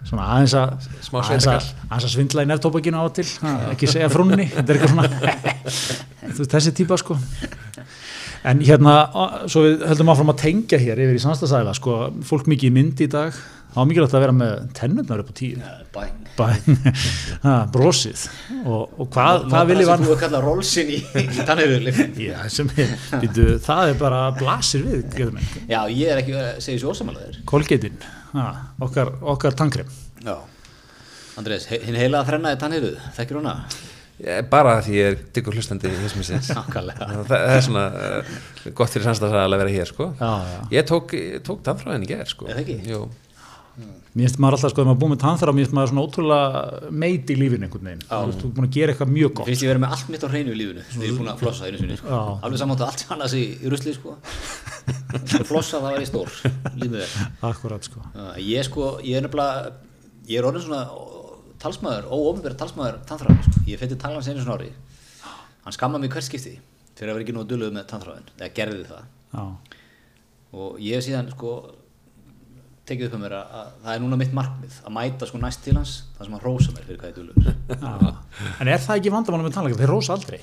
[0.05, 1.87] Svona aðeins að, Smá aðeins að, sveitakall.
[1.89, 4.93] aðeins að svindla í neftópakinu á og til, ha, ekki segja frúnni, þetta er eitthvað
[4.93, 7.17] svona, þessi típa, sko.
[8.45, 8.95] En hérna,
[9.49, 11.95] svo við höldum áfram að tengja hér yfir í samstagsæla, sko,
[12.29, 13.37] fólk mikið í mynd í dag,
[13.73, 15.63] þá er mikilvægt að vera með tennurnar upp á tíu,
[15.95, 16.19] bæn.
[16.35, 16.77] Bæn,
[17.45, 18.27] ha, brosið,
[18.67, 22.35] og, og hvað, hvað viljið var var, þú að kalla rólsin í, í tannheyrðurlif já,
[22.53, 22.93] sem er,
[23.23, 26.93] býtu, það er bara blasir við, getur menn, já, ég er ekki að segja svo
[26.93, 27.97] ósamálaður kolgetinn,
[28.83, 29.95] okkar, okkar tankrem.
[30.21, 30.37] já.
[31.39, 33.79] Andrés, hinn heila að þrenna í tannheyrðu þekkir hún að?
[34.23, 38.37] Ég- bara því ég er diggur hlustandi í það, er svona uh,
[38.79, 40.12] gott fyrir samstagsæla að vera hér, sko.
[40.21, 40.61] Já, já.
[40.77, 41.15] Ég tók,
[41.47, 42.47] tók tannfræðin í gerð, sko.
[42.47, 42.79] Er það ekki?
[42.93, 43.05] Jú.
[44.15, 46.91] Mér finnst maður alltaf, sko, ef maður búið með tannþara, mér finnst maður svona ótrúlega
[47.03, 48.05] meit í lífinu einhvern veginn.
[48.07, 49.49] Þú veist, þú er búin að gera eitthvað mjög gott.
[49.51, 51.43] finnst ég verið með allt mitt á hreinu í lífinu þegar ég er búin að
[51.43, 52.21] flossa einu sinni sko.
[52.47, 54.15] Alveg samáttu allt sem annars í, í rusli sko.
[55.51, 56.31] flossa það var ég stór
[56.85, 57.19] lífið
[57.51, 58.05] Akkurat, sko.
[58.15, 59.75] Já, ég sko, ég er nefnilega
[60.31, 60.85] ég er orðin svona
[61.65, 63.65] talsmaður óofnbæri talsmaður tannþráðin sko.
[63.71, 64.73] ég fætti talans einu svona ári
[65.65, 66.59] hann skamma mig hvert skipti
[66.95, 69.45] fyrir að vera ekki nú duluð með tannþráðin eða gerði það Já,
[70.55, 71.55] og ég hef síðan sko
[72.85, 75.65] tekið upp um mér að, að það er núna mitt markmið að mæta sko næst
[75.65, 77.49] til hans það sem hann rósa mér fyrir hvað ég
[77.81, 78.12] já.
[78.61, 79.81] En er það ekki vandamála með tannleika?
[79.81, 80.41] Þeir rósa aldrei.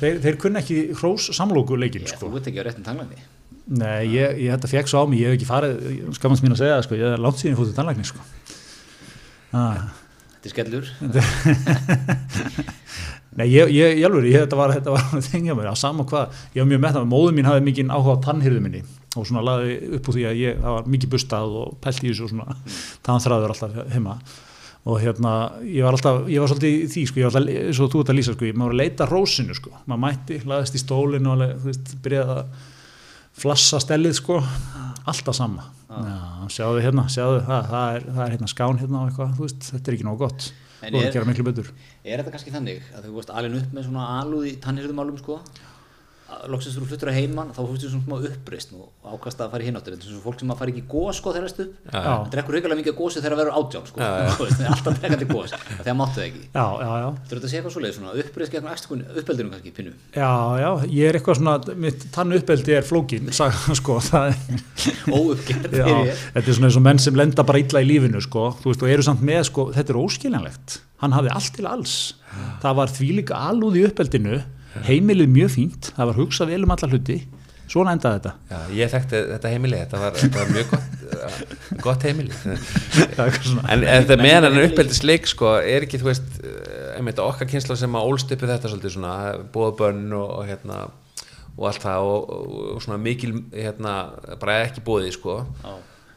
[0.00, 2.30] Þeir, þeir kunna ekki hrós samlóku leikin, ég, sko.
[2.30, 3.18] þú ert ekki á réttin tannlægni
[3.66, 5.80] Nei, ég, ég þetta fekk svo á mig, ég hef ekki farið,
[6.16, 8.26] skamast mín að segja það, sko, ég er langt síðan fótið tannleikni, sko.
[9.58, 9.88] Ah.
[10.46, 10.86] Þetta er skellur.
[13.36, 16.38] Nei, ég, ég, ég alveg, ég, þetta var, þetta var þengja mér, að sama hvað,
[16.56, 18.82] ég var mjög með það, móður mín hafði mikið áhuga á tannhyrðu minni
[19.16, 22.10] og svona laði upp úr því að ég, það var mikið bustað og pælt í
[22.10, 22.56] þessu og svona
[23.06, 24.16] tannþráður alltaf heima.
[24.86, 25.32] Og hérna,
[25.66, 28.02] ég var alltaf, ég var svolítið í því, sko, ég var alltaf, eins og þú
[28.02, 31.32] ert að lýsa, sko, maður var að leita rósinu, sko, maður mætti, laðist í stólinu
[31.32, 32.44] og, alveg, þú veist, byrjaði að
[33.36, 34.38] flassa stellið, sko,
[35.06, 35.66] alltaf sama.
[35.86, 36.16] Já,
[36.52, 39.68] sjáðu hérna, sjáðu, það, það, er, það er hérna skán hérna og eitthvað, þú veist,
[39.72, 40.48] þetta er ekki nóg gott,
[40.82, 41.70] En þú er- að gera miklu betur.
[42.04, 45.38] Er þetta kannski þannig að þú varst alveg upp með svona alúð í tannhyrðumálum sko
[46.50, 49.68] loksins þú fluttur að heiman þá fórstu svona smá uppreist og ákast að fara í
[49.70, 52.00] hináttur þetta er svona fólk sem að fara ekki í gós sko þegar það Já.
[52.02, 53.96] það drekkur reyngarlega mikið gósi þegar það verður átján sko.
[54.36, 56.42] Þú veist, það er alltaf drekkandi gós þegar máttu það ekki.
[56.56, 57.08] Já, já, já.
[57.16, 59.92] Þú þetta að segja eitthvað svoleið svona uppreist gegn uppeldinu kannski pinnu?
[60.16, 61.54] Já, já, ég er eitthvað svona,
[61.84, 63.30] mitt tannu uppeldi er flókin,
[63.80, 64.60] sko, það er,
[65.12, 68.72] óuppgerð þetta er svona eins og menn sem lenda bara illa í lífinu, sko, þú
[68.72, 71.96] veist, og eru samt með, sko, þetta er óskiljanlegt, hann hafði allt til alls,
[72.64, 74.40] það var þvílík alúð í uppeldinu,
[74.86, 77.16] heimilið mjög fínt, það var hugsað vel um alla hluti,
[77.70, 78.32] svona endaði þetta.
[78.50, 81.40] Já, ég þekkti þetta heimili, þetta var, þetta var mjög gott, uh,
[81.86, 82.36] gott heimili.
[83.16, 86.92] Það er eitthvað svona, En þetta meðan en uppeldisleik sko, er ekki, þú veist, uh,
[86.96, 89.16] einmitt okkar kynsla sem að ólst uppi þetta svolítið svona,
[89.54, 90.78] bóðbönn og, og hérna,
[91.56, 93.96] og allt það og, og, og svona mikil, hérna,
[94.42, 95.74] bara ekki bóði, sko, Já.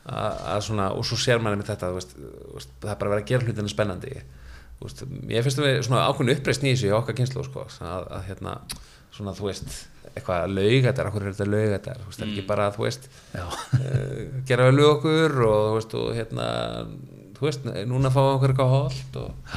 [0.09, 2.13] að svona, og svo sér manni með þetta, veist,
[2.83, 4.19] það er bara að vera að gera hlutinu spennandi,
[4.87, 8.27] veist, ég finnst að við svona ákveðinu uppreist nýjus í okkar kynslu, sko, að, að
[8.29, 8.55] hérna,
[9.15, 9.73] svona, þú veist,
[10.13, 12.29] eitthvað laugatar, okkur er þetta laugatar, þú veist, mm.
[12.31, 13.57] ekki bara, þú veist, uh,
[14.49, 16.47] gera vel okkur og þú veist, og hérna
[17.39, 19.53] þú veist, núna fáum við okkur eitthvað holt og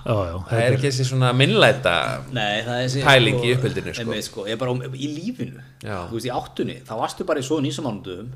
[0.00, 1.94] já, já, það er ekki þessi svona minnlæta
[2.30, 4.06] Pæling í uppeldinu, sko.
[4.06, 4.46] einmitt, sko.
[4.48, 6.08] Ég er bara um- í lífinu Já.
[6.08, 8.32] Þú veist, í áttunni, þá varstu bara í svo nýsamánundum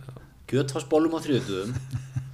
[0.51, 1.73] Kjötfarsbólum á Hvað,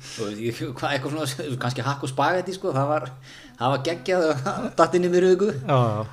[0.01, 3.09] eitthvað svona kannski hakk og spagetti, sko Það var,
[3.59, 4.27] það var geggjað
[4.79, 6.07] Dattinni mér auku já, já,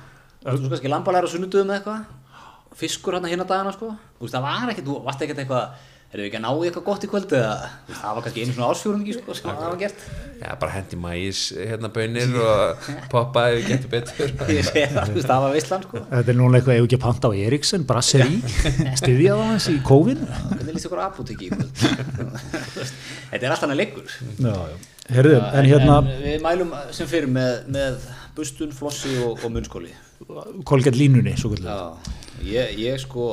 [0.44, 2.16] Þú veist, kannski lambalæra sunnudum eða eitthvað.
[2.78, 3.88] Fiskur hérna dagana, sko.
[4.22, 5.64] Það var ekkert, þú varst ekkert eitthvað
[6.08, 7.56] Erum við ekki að ná eitthvað gott í kvöld eða?
[7.90, 10.04] Það var kannski einu svona ársfjórungi, sko sem það var gert.
[10.38, 14.32] Já, bara hendi mæs hérna bönir og poppa ef við getum betur.
[14.56, 16.02] Ég segi það, þú veist, það var veistlan, sko.
[16.14, 18.40] Þetta er núna eitthvað, ef ekki að panta á Eriksen, Brasserí,
[19.02, 20.24] styðja það hans í kófin.
[20.54, 21.84] Hvernig líst okkur apotekki í kvöld?
[21.84, 22.28] Þú
[22.78, 23.04] veist,
[23.34, 24.16] Þetta er alltaf hann leikur.
[24.40, 24.80] Já, já,
[25.18, 28.00] herðu, en hérna, en við mælum sem fyrir með, með
[28.38, 29.92] bustun, flossi og, og munnskóli
[30.66, 31.68] kolgett línunni, svo kvöldu.
[31.68, 32.16] Já,
[32.48, 33.28] ég, ég sko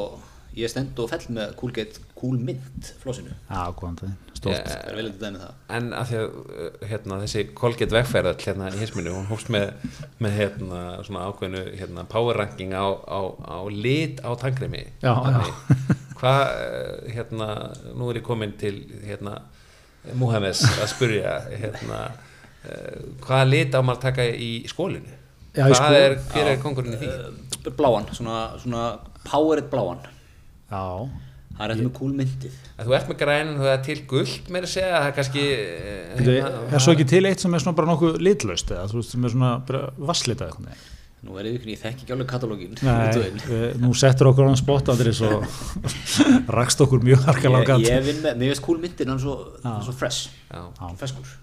[0.55, 4.55] ég stend og fell með kúlgeitt kúlmynd flossinu, Já, góðan það, stórt.
[4.55, 4.85] Yeah.
[4.93, 9.51] er en að því að uh, hérna, þessi kolgett vegferðall hérna í hinsminu, hún hófst
[9.53, 9.73] með,
[10.23, 14.85] með hérna, svona ákveðinu hérna, power ranking á, á, á lit á tangremi
[16.15, 17.49] hvað, eh, hérna,
[17.91, 19.41] nú er ég komin til, hérna,
[20.15, 22.01] Múhames að spurja, hérna,
[22.63, 25.21] eh, hvaða lit á maður að taka í skólinu?
[25.55, 27.71] Já, í hvað er, hver er kongurinn í því?
[27.75, 28.83] Bláan, svona, svona
[29.25, 30.03] powered bláan
[30.71, 30.81] Já,
[31.55, 32.57] það er eftir með cool myndið.
[32.75, 35.45] Að þú ert með grænin, þú er til guld meira að segja, það er kannski
[35.53, 38.89] eh, Bíddu, hérna, er svo ekki til eitt sem er svona bara nokkuð litlaust eða
[38.91, 40.59] þú veist sem er svona bara vasslitað
[41.25, 43.31] nú er ég þekki ekki alveg katalógin Nei,
[43.81, 45.41] nú settur okkur á hann spott Andris og
[46.53, 49.23] rakst okkur mjög harka ég, langat ég vinn með, mér veist cool myndin hann er
[49.87, 50.29] svo, fresh
[51.01, 51.33] feskur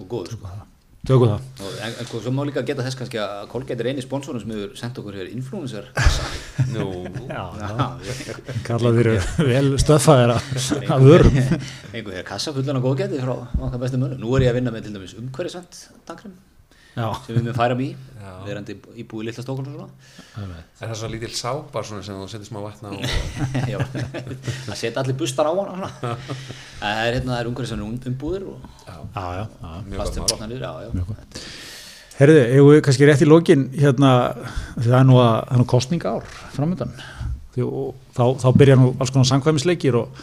[0.00, 0.36] og góður.
[0.36, 0.79] Sko.
[1.08, 1.44] Tökum það.
[1.64, 4.42] Og, en, en sko, svo má líka geta þess kannski að Colgate er eini sponsorinn
[4.42, 5.86] sem hefur sendt okkur hér influencer
[6.74, 6.90] Nú,
[7.24, 7.88] Já, Já,
[8.68, 9.10] kallað þér
[9.48, 11.40] vel stöðfæðir að vörum.
[11.94, 14.20] einhver hér kassa fullan á góðgæti frá okkar bestu mönnum.
[14.20, 16.36] Nú er ég að vinna með til dæmis umhverfisvend tankrim
[16.94, 17.90] sem við með færam í.
[18.20, 18.32] Já.
[18.44, 20.58] verandi íbúið litla stókun og svona.
[20.76, 23.00] Er það svo lítil sápa svona sem þú setur smá vatna og
[23.72, 26.16] Já, að setja allir bustar á hana svona.
[26.82, 29.70] það er hérna það er umhverfisvend umbúðir og Já, já, já, já.
[29.88, 30.26] mjög gott sem.
[32.20, 34.10] Herðu, eigum við kannski rétt í lokin hérna,
[34.76, 36.92] því það er nú, að, það er nú kostninga ár framöndan
[37.54, 40.20] Því, og þá, þá byrja nú alls konar samkvæmisleikir og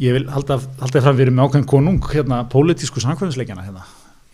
[0.00, 3.84] ég vil halda, halda fram við erum ákveðin konung hérna, pólitísku samkvæmisleikjana hérna,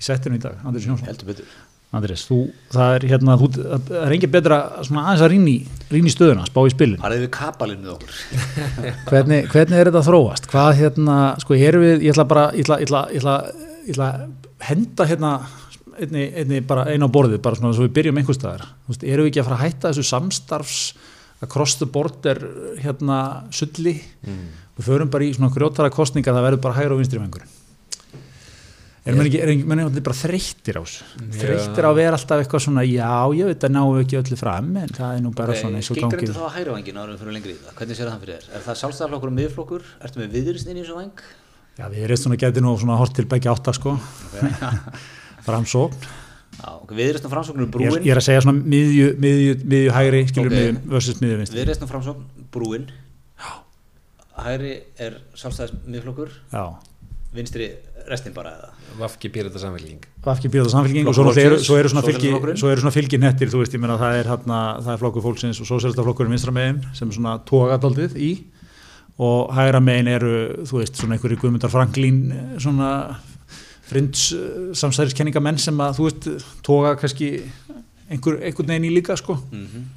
[0.02, 1.06] í settinu í dag, Andris Jónsson.
[1.06, 1.54] Heldur betur.
[1.92, 2.38] Andris, þú,
[2.72, 5.34] það er hérna þú, það er engin betra svona aðeins að
[6.08, 7.00] í stöðuna, spá í spilin.
[7.02, 8.14] Farið við kapalinn með okkur.
[9.10, 10.48] Hvernig, hvernig er þetta að þróast?
[10.48, 13.36] Hvað hérna, sko erum við ég ætla bara, ég ætla, ég ætla, ég ætla,
[13.84, 15.36] ég ætla að henda hérna
[16.00, 19.08] einni, einni bara einu á borðið, bara svona svo við byrjum einhvers staðar, þú veist,
[19.12, 20.82] erum við ekki að fara að hætta þessu samstarfs
[21.44, 22.40] across the border
[22.80, 23.18] hérna
[23.52, 23.98] sulli,
[24.78, 27.58] við förum bara í svona grjótara kostninga, það verður bara hægur og vinstri vengurinn
[29.02, 31.02] er menn ekki, er er bara þreyttir á þessu
[31.34, 34.36] þreyttir á að vera alltaf eitthvað svona já, ég veit að náum við ekki öllu
[34.38, 37.18] fram en það er nú bara svona eins og gangið þá að hæra vangin árum
[37.18, 38.44] fyrir lengri í það hvernig sér það fyrir þér?
[38.54, 39.82] Er það sjálfstæðarflokkur og miðflokkur?
[40.06, 41.18] Ertu með viðurist inn í þessu vang?
[41.72, 43.96] Já, við erum svona getið nú svona hort til begge átta sko,
[45.48, 45.98] framsókn.
[46.92, 49.90] Viðurist og framsókn eru Ég, er- brúin ég er að segja svona miðju, miðju, miðju
[49.96, 50.56] hægri, skilur Ok.
[50.58, 50.76] okay.
[57.32, 57.72] miðju
[58.10, 58.70] restin bara eða?
[58.98, 62.82] Vafki Pírata samfélging Vafki býða samfélging og svo, eru, svo eru svona fylgi, svo eru
[62.82, 65.70] svona fylgi nettir, þú veist, ég meina það er hérna, það er flokkur fólksins og
[65.70, 68.32] sósélstaflokkurinn vinstra megin sem er svona tógadaldið í.
[69.22, 70.34] Og hægra megin eru,
[70.68, 72.22] þú veist, svona einhverju Guðmundar Franklín,
[72.62, 72.92] svona
[73.88, 74.30] frinds
[74.78, 76.30] samsæriskenningamenn sem að, þú veist,
[76.64, 77.34] tóga kannski
[78.08, 79.36] einhver, einhvern veginn í líka, sko.
[79.52, 79.90] mm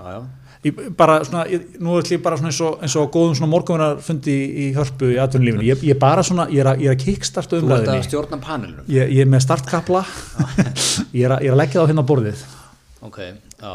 [0.00, 0.20] já, já.
[0.60, 3.48] Ég, bara svona, ég, nú er ég bara svona eins og, eins og góðum svona
[3.54, 6.92] morgunverðar fundi í, í hörpu í atvinnulífinu, ég, ég bara svona ég er að, ég
[6.92, 10.04] er að kickstarta þú ert að umræðinni stjórna panelunum ég, ég er með startkapla.
[11.16, 12.42] Ég, er að, ég er að leggja það á hérna á borðið.
[13.00, 13.16] Ok,
[13.56, 13.70] já.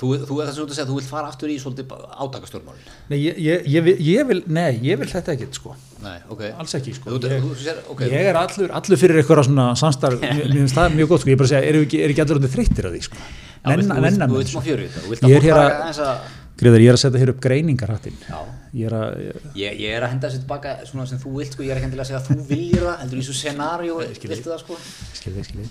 [0.00, 1.90] Þú, þú er ert að segja, þú vilt fara aftur í svolítið
[2.24, 6.16] átakastjórnmálin nei, ég, ég, ég, vil, ég vil, nei, ég vil þetta ekkert sko, nei,
[6.32, 6.46] ok.
[6.54, 7.12] Alls ekki sko.
[7.12, 10.24] Þú, þú, sér, ok, ég er allur, allur fyrir eitthvað svona samstarf,
[10.78, 12.88] það mjög gott sko, ég bara að segja, er ekki, er ekki allur undir þreyttir
[12.88, 13.20] á því sko,
[13.60, 15.22] Já, vilt- nenna, þú vilt- nenna þú menn vilt smá fjöru í þetta, þú vilt
[15.22, 18.38] Ég er að hér að- að Greiðar, ég er að setja hér upp greiningarhattin já.
[18.76, 19.12] Ég er að,
[19.56, 21.86] ég, Ég, er að henda þessu tilbaka svona sem þú vilt sko, ég er ekki
[21.88, 23.94] endilega að segja að þú viljir það heldur í svo scenaríu,
[24.28, 24.76] viltu það sko?
[25.16, 25.68] Skilði, skilði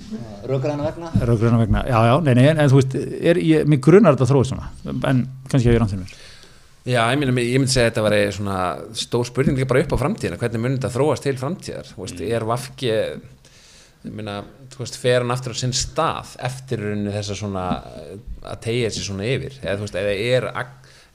[0.50, 1.12] rökar hana vegna?
[1.30, 4.30] Rauðgröna vegna, já, já, nei, nei, en, en þú veist, er, ég, mig grunar þetta
[4.34, 4.70] þróið svona,
[5.12, 6.18] en kannski hef ég rann fyrir mér.
[6.90, 8.60] Já, ég myndi, ég myndi segja að þetta væri svona
[8.98, 10.40] stór spurning líka bara upp á framtíðina.
[10.42, 11.94] Hvernig mun þetta þróast til framtíðar?
[12.00, 12.42] Veist, er
[14.08, 14.38] Meina,
[14.72, 17.66] þú veist, fer hann aftur á sinn stað eftir rauninni þess að svona
[18.48, 19.58] að tegja sér svona yfir?
[19.60, 20.48] Eða þú veist, eða er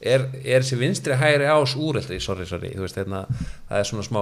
[0.05, 3.24] er, er þessi vinstri hægri ás úreldi sorry, sorry, þú veist, hérna,
[3.70, 4.20] það er svona smá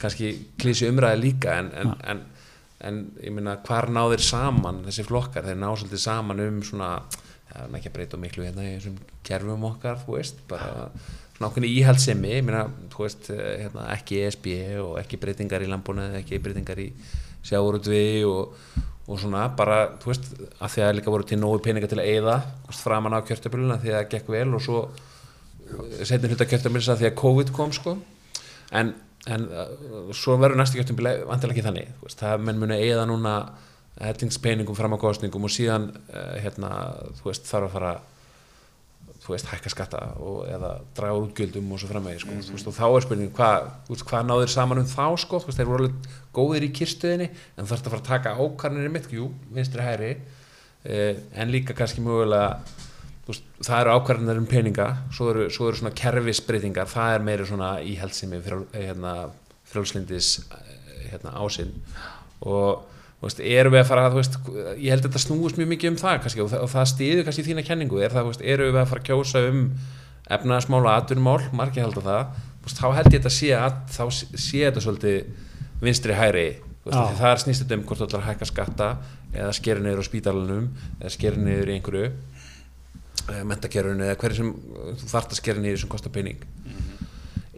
[0.00, 2.22] kannski klísi umræði líka en, en, en,
[2.88, 5.46] en ég meina hvar náðir saman þessi flokkar?
[5.46, 6.92] Þeir ná svolítið saman um svona
[7.50, 10.90] það er ekki að breyta miklu hérna í þessum kerfum okkar, þú veist, bara
[11.40, 14.46] ákveðni íhaldsemi, ég meina, þú veist eh, hérna, ekki ESB
[14.82, 16.90] og ekki breytingar í landbúnaði, ekki breytingar í
[17.46, 18.56] sjáurutvi og,
[19.06, 20.26] og svona bara, þú veist,
[20.60, 22.36] að því að líka voru til nógu peninga til að eyða,
[22.80, 24.82] framan á kjörtaböluna því að það gekk vel og svo
[26.02, 27.96] setjum hluta kjörtaböluna því að COVID kom, sko.
[28.76, 28.94] En,
[29.30, 33.34] en uh, svo verður næstu kjörtabölu vantilega ekki þannig, veist, það menn muni eyða núna
[34.00, 36.70] hellingspeningum fram á kostningum og síðan, uh, hérna,
[37.18, 37.94] þú veist, þarf að fara
[39.20, 42.36] þú veist, hækka skatta og, eða draga útgjöldum og svo framvegi sko.
[42.46, 43.70] þú veist, og þá er spurning hvað
[44.08, 47.68] hva, náður saman um þá sko, þú veist, þeir voru alveg góðir í kyrstöðinni en
[47.68, 50.12] þarf að fara að taka ákarnir mitt, jú, vinstri hæri
[50.84, 52.56] eh, en líka kannski mögulega
[53.26, 57.26] þú veist, það eru ákvarðanir um peninga svo eru, svo eru svona kerfisbreytingar það er
[57.28, 59.14] meiri svona íhaldsemi frjál, eh, hérna,
[59.70, 61.76] frjálslindis eh, hérna, ásinn.
[62.40, 64.36] Og þú veist, erum við að fara, þú veist,
[64.80, 67.26] ég held að þetta snúist mjög mikið um það kannski og það, og það stiður
[67.26, 69.60] kannski þína kenningu, er það, veist, erum við að fara að kjósa um
[70.30, 72.22] efnaðasmál og atvinnumál, margir halda það
[72.64, 75.18] veist, þá held ég þetta sé að þá sé- þetta svolítið
[75.84, 76.46] vinstri hæri
[77.20, 78.86] það er snýst þetta um hvort þú ætlar að hækka skatta
[79.36, 80.68] eða skera niður á spítalanum
[81.00, 82.08] eða skera niður í einhverju
[83.46, 84.48] mentakerfinu eða hverju sem
[85.02, 86.40] þú þarft að skera niður sem kostar pening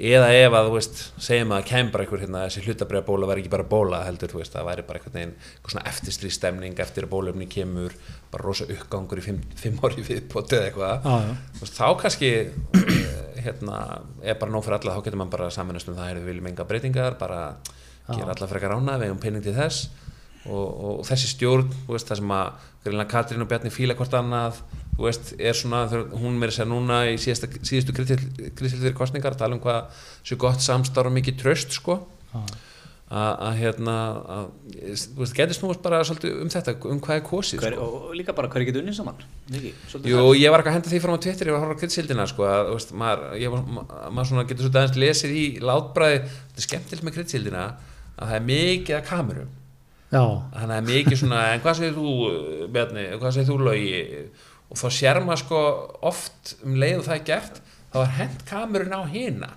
[0.02, 3.52] eða ef að þú veist segjum að kemur einhver hérna þessi hlutabriða bóla væri ekki
[3.52, 7.06] bara bóla heldur þú veist það væri bara einhvern veginn eitthvað svona eftirstríð stemning eftir
[7.06, 7.94] að bólefni kemur
[8.32, 11.06] bara rosa uppgangur í fimm, fimm ári viðbóti eða eitthvað.
[11.54, 13.78] Þú veist, þá kannski eh, hérna,
[14.26, 16.50] er bara nóg fyrir alla þá getur maður bara samanast um það er við viljum
[16.50, 17.42] enga breytingar bara
[18.10, 19.90] gera alla frekar ána við eigum pening til þess.
[20.42, 24.16] Og, og, og þessi stjórn þú veist, það sem að Katrín og Bjarni fíla hvort
[24.18, 24.58] annað
[25.02, 25.84] þú veist, er svona,
[26.14, 29.90] hún meira sér núna í síðasta, síðustu kritildir kostningar tala um hvað
[30.22, 31.98] séu gott samstáð og mikið tröst sko.
[33.12, 33.94] Að að, hérna
[34.32, 34.44] að,
[34.96, 37.88] þú veist, getur snúast bara svolítið um þetta, um hvað er kosið Hver, sko.
[38.06, 39.18] og líka bara hverju getur unnið saman
[39.52, 41.66] Ekki, svolítið Jú, ég var ekki að henda því fram á Twitter, ég var að
[41.66, 43.84] horfa á kryddsildina sko, að, þú veist, maður, ég, var- ma-
[44.16, 48.38] maður svona getur svo aðeins lesið í látbræði þetta er skemmtilegt með kryddsildina að það
[48.38, 49.52] er mikið að kamerum.
[50.12, 52.16] Já, þannig að það er mikið svona, en hvað segir þú
[52.72, 54.00] Bjarni, hvað segir þú Logi
[54.72, 55.62] og þá sér maður sko
[56.08, 57.58] oft um leið og það er gert,
[57.92, 59.50] þá er hent kamerun á hina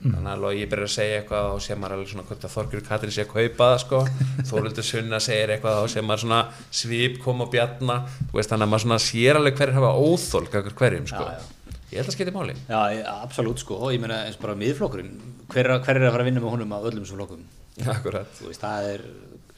[0.00, 2.84] þannig að Logi byrjar að segja eitthvað og sér maður alveg svona hvort að Þorgjur
[2.86, 3.98] Katrin sé að kaupa það sko
[4.48, 6.38] Þóruldur Sunna segir eitthvað og sér maður svona
[6.80, 7.96] svip kom og bjarna
[8.30, 11.34] þú veist þannig að maður svona sér alveg hverjir hafa óþól kakar hverjum sko Já,
[11.36, 11.76] já.
[11.90, 15.12] ég held að skipti máli Já, ég- absolutt sko, og ég meina eins bara miðflokkurinn,
[15.52, 17.44] hver, er- hver er að fara að vinna með honum af öllum þessum flokkum?
[17.90, 18.32] Akkurat.
[18.40, 19.04] Þú veist, það er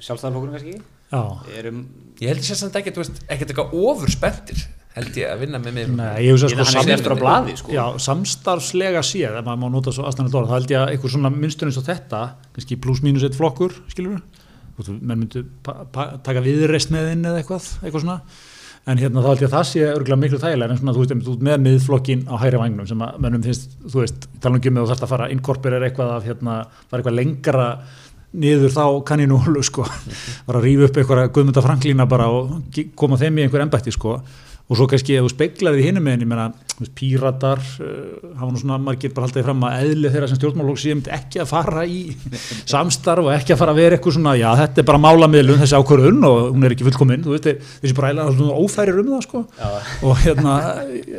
[0.03, 0.77] sjálfstæðarflokkurinn kannski?
[1.13, 1.23] já.
[1.61, 1.83] Erum,
[2.19, 4.65] ég held að þú veist, ekkert eitthvað ofur spenntir
[4.97, 7.19] held ég að vinna með mér Nei, ég hugsa Ég- sko hann sam- eftir á
[7.23, 7.73] blaði, sko.
[7.73, 11.13] Já, samstarfslega séð, ef maður má nota svo aðstæðanlega dóra, þá held ég að einhver
[11.15, 12.23] svona minnstur eins og þetta,
[12.55, 14.21] kannski pluss mínus eitt flokkur, skilur
[14.79, 18.19] við, menn myndu taka viðreist með inn eða eitthvað, eitthvað svona,
[18.93, 21.13] en hérna þá held ég að það sé örgulega miklu þægilega, en svona þú veist,
[21.15, 24.63] einmitt út með miðflokkin á hægri vagnum sem að mennum finnst, þú veist, tala um
[24.75, 26.57] með þú þarfst að fara að inkorporera eitthvað af hérna,
[26.91, 27.69] fara eitthvað lengra
[28.33, 29.85] niður þá kann ég nú alveg sko,
[30.49, 32.59] bara að rífa upp eitthvað guðmynda franklína bara og
[32.97, 34.19] koma þeim í einhver embætti sko
[34.69, 35.33] og svo kannski ef þú
[36.23, 40.13] ég meina þú veist, píratar, uh, hafa nú svona margir bara haldið fram að eðli
[40.15, 42.01] þeirra sem stjórnmálók myndi ekki að fara í
[42.73, 45.79] samstarf og ekki að fara að vera eitthvað svona, já þetta er bara málamiðlun þessi
[45.79, 47.49] ákvörðun og hún er ekki fullkominn, þú veist,
[47.83, 49.71] þessi bara eiginlega svona ófærir um það sko Já.
[50.09, 50.57] og hérna,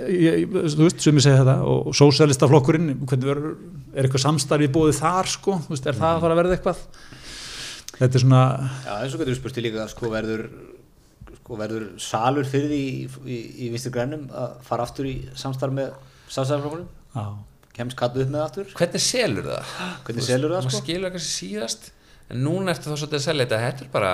[0.10, 3.58] ég, ég, þú veist, sem ég segi þetta og sósælistaflokkurinn, hvernig verður,
[3.94, 6.86] er eitthvað samstarfið bóðið þar sko, þú veist, er það að fara að verða eitthvað?
[7.94, 8.44] Þetta er svona,
[8.88, 8.94] já,
[11.44, 15.16] sko, verður, sko, salur fyrir því í, í, í vinstir grænum að fara aftur í
[15.36, 15.92] samstarf með
[16.32, 16.88] samstarflokkurinn?
[17.16, 17.26] já,
[17.74, 18.72] Kemst kallu upp með aftur?
[18.78, 19.76] hvernig selur það?
[20.08, 20.82] Hvernig selur það, maður sko?
[20.84, 21.92] skilur eitthvað síðast
[22.30, 24.12] en núna eftir þá svolítið að selja þetta þetta er bara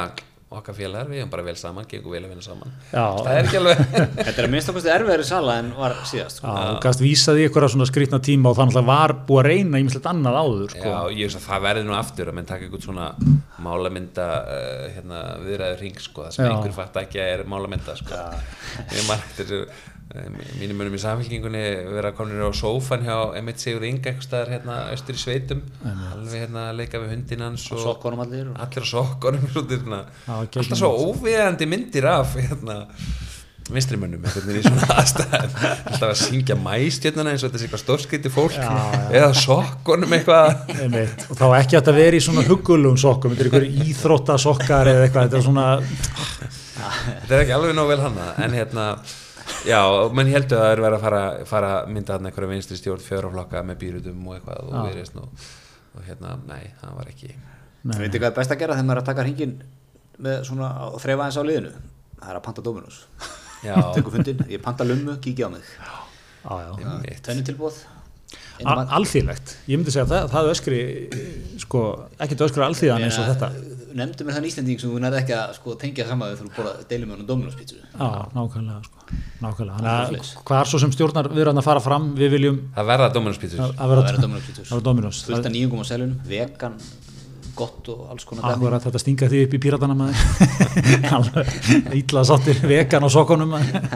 [0.50, 3.04] okkar félagar, við erum bara vel saman gengur vel að vinna saman Já.
[3.20, 3.82] það er ekki alveg
[4.18, 6.54] Þetta er að minnst okkur erfiðari sala en var síðast, sko.
[6.56, 9.50] Já, og gæst vísaði ykkur að svona skrýtna tíma og þannig að var búið að
[9.52, 10.90] reyna ímislegt annað áður sko.
[10.90, 13.12] Já, ég veist að það verður nú aftur að menn taka eitthvað svona
[13.68, 16.52] málamynda uh, hérna, viðræður hring sko, það sem Já.
[16.56, 18.26] einhver fatt ekki að er málamynda sko.
[18.90, 19.62] ég margt þessu
[20.58, 21.62] mínum munum í samfélkingunni
[21.94, 25.62] vera komin á sófan hjá Emmett Sigur Inga eitthvað staðar hérna austur í sveitum.
[25.86, 28.90] Alveg hérna að leika við hundin hans Og sokkunum allir og- allir á
[30.26, 32.80] Já, geggjum alltaf svo óviðandi myndir af hérna
[33.70, 34.24] vinstrimönnum
[34.98, 38.56] alltaf að syngja mæstjörnuna eins og þetta sé eitthvað stórskriði fólk.
[38.58, 39.04] Já, já.
[39.20, 40.64] eða sokkunum eitthvað.
[40.88, 41.28] Einmitt.
[41.30, 45.30] og þá ekki að vera í svona huggulum sokkum þetta er einhverju íþróttasokkar eða eitthvað,
[45.30, 45.68] þetta er svona
[47.22, 48.86] þetta er ekki alveg nóg vel hana en hérna,
[49.68, 49.80] já,
[50.16, 53.64] menn heldur að það er verið að fara, fara mynda hann einhverja vinstri stjórn fjöraflokka
[53.68, 54.82] með býrutum og eitthvað og Já.
[54.88, 55.46] viðreist og,
[55.96, 57.34] og hérna, nei, það var ekki
[57.80, 59.54] Þú veitir hvað er best að gera þegar maður er að taka hringin
[60.20, 61.70] með svona að þreifa eins á liðinu?
[62.20, 62.98] Það er að panta Dominus
[63.64, 65.72] já, tekur fundin, ég panta lummu, kíkja á mig.
[65.80, 65.94] Já,
[68.68, 70.80] alþýðlegt, ég myndi segja að það, það öskri
[71.64, 71.84] sko,
[72.20, 73.50] ekkert öskri alþýðan eins og þetta.
[74.00, 76.58] nefndu mér þann Íslanding sem þú nærði ekki að sko, tengja saman við fyrir að
[76.60, 79.20] bóla deilum með honum Dominus pítsu Já, nákvæmlega, sko.
[79.42, 79.94] nákvæmlega.
[79.96, 83.10] Að hvað er svo sem stjórnar við erum að fara fram, við viljum það verða
[83.16, 84.24] Dominus Pítur að það vera, verður
[84.86, 86.78] Dominus pítsus að nýjungum á selunum, vegan
[87.60, 88.56] gott og alls konar dæmi.
[88.56, 91.52] Akkurat þetta stinga því upp í píratana maður
[92.00, 93.54] Ítla sáttir vegan sokkunum.
[93.54, 93.90] Maður.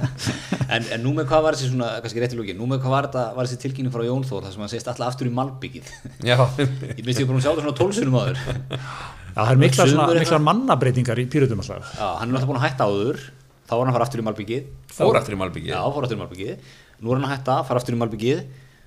[0.67, 2.95] en, en nú með hvað var þessi svona, kannski rétt í lókin nú með hvað
[2.95, 5.33] var þetta, var þessi tilkynning frá Jón Þór þar sem hann segist alltaf aftur í
[5.37, 5.91] Malbyggið?
[6.27, 8.41] Já, ég minnst ég búin að sjá það svona tólsunum áður.
[8.43, 12.59] Já, það er miklar, svona, miklar mannabreitingar í píratum alltaf Já, hann er alltaf búin
[12.61, 13.23] að hætta áður
[13.63, 14.67] þá var hann að fara aftur í Malbyggið.
[14.93, 16.75] Fór aftur í Malbyggi Já, fór aftur í Malbyggið.
[17.03, 18.43] Nú er hann að hætta, fara aftur í Malbyggið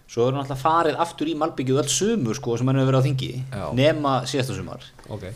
[0.06, 3.02] Svo er hann alltaf farið aftur í Malbyggið öll sumur sko sem hann hefur verið
[3.02, 3.64] á þingi Já.
[3.74, 4.84] nema síðasta sumar.
[5.10, 5.26] Ok,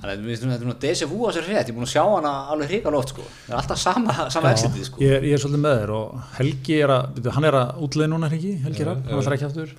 [0.00, 2.02] Þannig að þetta er svona déjà vu á sér rétt Ég er búin að sjá
[2.06, 3.24] hana alveg hrika loft sko.
[3.44, 5.00] Það er alltaf sama, sama exitið sko.
[5.04, 8.10] Ég, er- ég er svolítið með þér og Helgi er að, hann er að útleið
[8.14, 9.74] núna Helgi, Helgi Rapp, hann ætlar ekki aftur.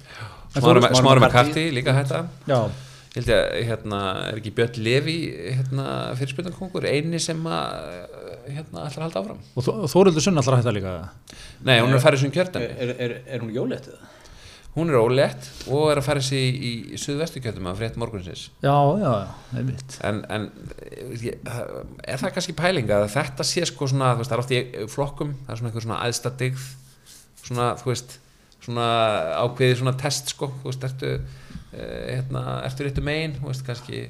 [0.54, 1.26] Smári McCarthy.
[1.26, 2.60] McCarthy líka hætta Já,
[3.12, 3.98] Ég held að, hérna,
[4.30, 5.16] er ekki Björn Levi,
[5.58, 5.86] hérna,
[6.20, 8.06] fyrirspilnarkongur, eini sem að,
[8.56, 9.44] hérna, ætlar að halda áfram?
[9.56, 10.96] og Þó- Þórhildur Sunn allra hætta líka
[11.66, 12.68] Nei, hún er að fara í svona kjördæmi.
[12.86, 14.10] er, er, er hún jólétt eða?
[14.72, 18.46] Hún er ólétt og er að fara sig í, í suðvestu kjördæmi að frétt morgunsins.
[18.64, 18.72] Já,
[19.02, 20.46] já, já, einmitt En, en
[21.20, 21.42] ég,
[22.08, 24.62] er það kannski pæling að þetta sé sko svona, þú veist, það er oft í
[24.94, 26.70] flokkum, það er svona einhver svona aðstadigð,
[27.44, 28.16] svona, þú veist,
[28.64, 28.88] svona
[29.44, 34.06] ákveðið svona test sko, þú veist, ertu, uh, hérna, ertu réttu megin, þú veist, kannski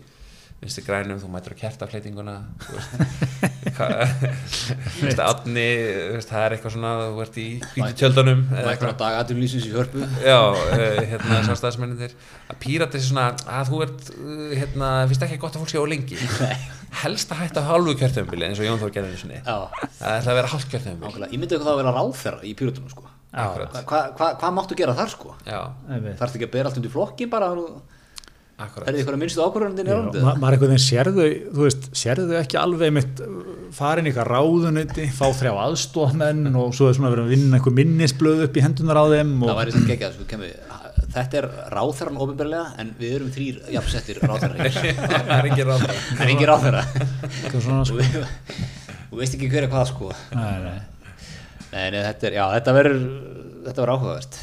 [0.61, 2.91] vinstri grænum, þú mætur að kerta fleitinguna, þú veist,
[5.01, 7.45] veist, það er eitthvað svona, þú ert í
[7.97, 8.93] tjöldunum, eða Mækna eitthvað.
[8.99, 10.03] dag aðurlýsins í hörpu.
[10.21, 12.13] Já, uh, hérna, sástæðismenninir
[12.45, 15.81] að pírati er svona að þú ert uh, hérna, finnst ekki gott að fólk sé
[15.81, 16.13] á lengi.
[17.01, 19.39] Helst að hætta hálfu kjörtöfumili eins og Jón Þór gerði einu sinni.
[19.41, 19.57] Já,
[19.97, 21.31] það ætla að vera hálf kjörtöfumili nákvæmlega.
[21.31, 23.05] Ég myndi eitthvað að vera ráðferra í pýrutunum sko.
[23.31, 25.31] Hvað hva, hva, hva máttu gera þar sko?
[25.47, 27.47] Þarftu ekki að bera allt undir flokkin bara
[28.61, 30.21] Er akkurat þið eitthvað minnstu ákvörðundir Já, nýrandi?
[30.25, 33.21] ma maður einhvern veginn sérðu, þú veist, sérðu ekki alveg mitt
[33.73, 37.75] farin í eitthvað ráðuneyti, fá þrjá aðstofmenn og svo er svona verið að vinna einhver
[37.79, 40.53] minnisblöð upp í hendunar á þeim og Það væri sem geggjað, sko, kemur
[41.11, 46.21] Þetta er ráðferran ofinberlega en við erum þrýr jafnsettir ráðferra það er ekki ráð Það
[46.21, 48.23] er eitthvað svona, Og sko.
[49.11, 50.79] Þú veist ekki hver er hvað sko Nei, nei.
[51.73, 53.03] Nei, nei, þetta er, þetta verður
[53.65, 54.39] Þetta verður áhugavert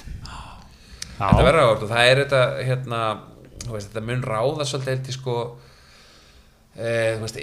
[1.18, 2.98] þetta verður áhört og það er þetta hérna,
[3.34, 5.36] þú veist, þetta mun ráða svolítið í sko
[6.78, 7.38] þú veist,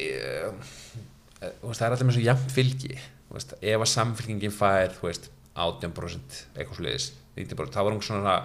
[1.61, 2.95] veist það er með svo jafn fylgi.
[3.35, 8.35] Ef að samfylgingin fær þú veist, 18% eitthvað sliðis 90% þá var hún svona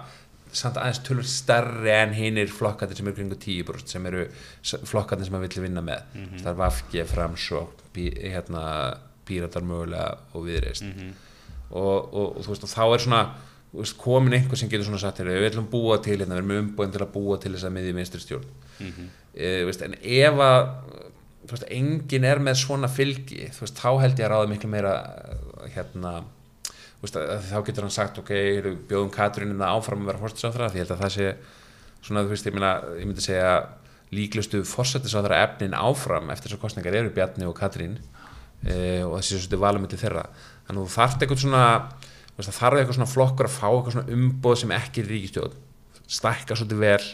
[0.51, 4.25] samt aðeins tölur stærri en hinir flokkarnir sem eru kringu 10% sem eru
[4.63, 6.01] flokkarnir sem maður vill vinna með.
[6.13, 6.41] Mm -hmm.
[6.43, 8.63] það er Vafge, Framsók bí, hérna,
[9.25, 10.83] Píratar mögulega og Viðreist
[11.69, 13.21] og, og, og þú veist og þá er svona
[14.01, 16.91] komin einhver sem getur svona hér, við ætlum að búa til hérna, við erum umbúin
[16.91, 18.49] til að búa til þess að miðjum vinstri stjórn.
[19.31, 20.59] E, veist, en ef að
[21.47, 24.95] veist, engin er með svona fylgi veist, þá held ég að ráða miklu meira
[25.71, 26.13] hérna
[27.01, 28.33] veist, að þá getur hann sagt, ok,
[28.89, 31.31] bjóðum Katrín það áfram að vera fórstisáþra því ég held að það sé
[32.01, 33.55] svona, þú veist, ég, meina, ég myndi segja
[34.11, 37.95] líklustu fórstisáþra efnin áfram eftir þessar kostningar eru Bjarni og Katrín
[38.67, 40.25] e, og þessi svolítið valum til þeirra.
[40.67, 41.65] Þannig að þú þarft eitthvað svona
[42.41, 45.59] veist, þarf eitthvað svona flokkur að fá eitthvað svona umboð sem ekki er ríkistjóð
[46.11, 47.05] stækka svolítið vel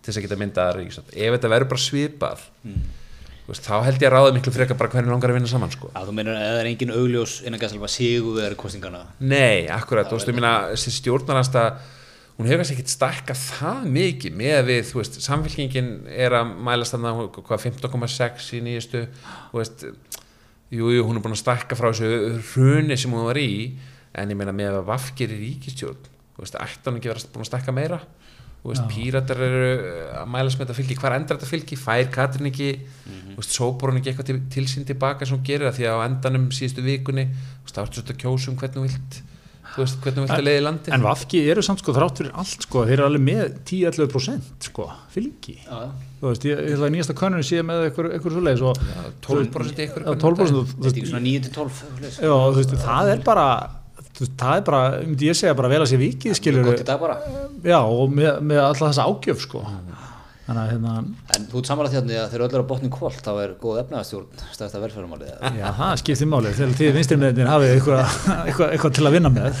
[0.00, 4.02] til þess að geta myndað ríkistjóð ef þetta verður bara svipað þú veist, þá held
[4.04, 5.88] ég að ráða miklu frekar bara hvernig langar að vinna saman sko.
[5.90, 10.06] Já, þú meinar að það er engin augljós innan gæðsalva sigur við kostingana Nei, akkurat,
[10.06, 11.64] þú veist, ég meina þessi stjórnaransta,
[12.36, 16.54] hún hefur kannski ekkert stækkað það mikið með að við, þú veist, samfélkingin er að
[16.68, 19.02] mælast þannig hvað 15,6 í nýjastu,
[19.50, 19.84] þú veist,
[20.70, 23.50] jú, jú, hún er búin að stækka frá þessu hruni sem hún var í,
[24.14, 27.44] en ég meina með að vafkir í ríkistjórn, þú veist, ætti hann ekki verið búin
[27.46, 28.00] að stækka meira,
[28.60, 29.70] þú veist, píratar eru
[30.20, 32.70] að mælast með þetta fylgi, hvar endar þetta fylgi, fær Katrin ekki,
[33.06, 35.88] þú veist, sópar hún ekki eitthvað til, til sín tilbaka sem hún gerir það, því
[35.88, 38.84] að á endanum síðustu vikunni, þú veist, þá ertu svolítið að kjósa um hvernig þú
[38.90, 39.20] vilt,
[39.70, 40.92] þú veist, hvernig þú vilt að leiði landi.
[40.98, 44.90] En Vafki eru samt sko þrátt fyrir allt sko, þeir eru alveg með 10-11% sko,
[45.14, 45.56] fylgi.
[45.64, 45.80] Já,
[46.20, 48.80] Þú veist, ég, ég ætla að nýjasta könnun sé með eitthvað, eitthvað svo leiðis og
[49.24, 51.78] 12% í ykkur Já, 12% og, þú þetta er veist, ekki svona 9-12
[52.10, 53.46] já, þú veist, það er bara
[54.24, 56.60] veist, það er bara, myndi ég segja bara vel að sé vikið
[57.00, 57.16] bara.
[57.64, 59.64] Já, og með, með alltaf þessa ágjöf sko.
[60.50, 60.92] Þannig að hérna,
[61.36, 63.76] En þú ert samanlega þérna að þegar öll er á botni kvólt þá er góð
[63.84, 65.52] efnaðastjórn stæðsta velferðumálið eða?
[65.60, 69.60] já, það skiptir máli þegar þið vinstri meðin hafið eitthvað, til að vinna með.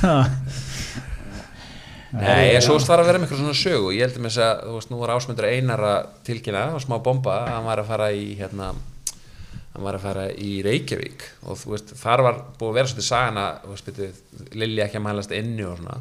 [2.10, 3.92] Nei, ég svo þarf að vera með eitthvað svona sögu.
[3.94, 7.36] Ég heldur með þess að, þú veist, nú var ásmundur einar að tilkynna, smá bomba
[7.36, 8.72] að hann var að fara í, hérna
[9.74, 13.06] hann var að fara í Reykjavík og veist, þar var búið að vera svolítið
[13.70, 14.10] veist, byrju,
[14.58, 16.00] Lilja ekki að mælast inni og svona.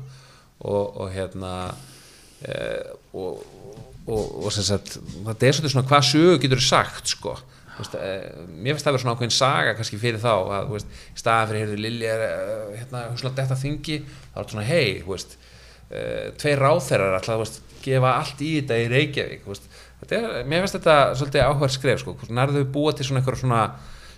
[0.60, 1.54] Og, og hérna
[2.44, 2.56] e,
[3.16, 3.44] og,
[4.10, 7.38] og, og sem sagt það er svolítið svona hvað sögu getur sagt, sko.
[7.80, 10.90] Veist, eh, mér finnst það að vera svona ákveðin saga kannski fyrir þá að veist,
[11.14, 14.90] í staðan fyrir heyrðu Lilja eh, hérna húslega detta þingi þá er þetta svona hei,
[15.06, 19.48] uh, tveir ráþeirar alltaf veist, gefa allt í þetta í Reykjavík
[20.08, 23.64] er, mér finnst þetta svolítið áhverð skref sko, nærðu búa til svona einhverja svona,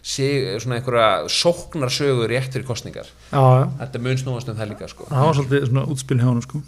[0.01, 5.07] svona einhverja sóknarsögur rétt fyrir kostningar já, já þetta mun snúast um það líka sko.
[5.09, 6.61] það var svolítið svona útspil hjá honum sko.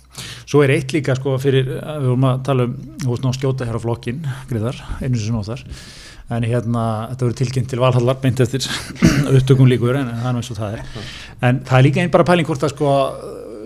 [0.46, 3.70] svo er eitt líka sko fyrir við vorum að tala um, þú veist ná skjóta
[3.70, 5.68] hér á flokkin griðar, einu sem nóþar
[6.32, 8.66] en hérna, þetta verður tilkynnt til valhallar beint eftir
[9.38, 11.08] upptökum líkur en, það er eins og það er.
[11.44, 12.94] En það er líka einn bara pæling hvort að sko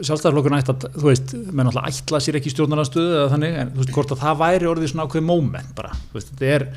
[0.05, 3.81] sjálfstæðarflokkurinn ætti að, þú veist, menn alltaf ætla sér ekki stjórnarnarstöðu eða þannig, en þú
[3.81, 6.67] veist, hvort að það væri orðið svona ákveð moment bara, þú veist, þetta er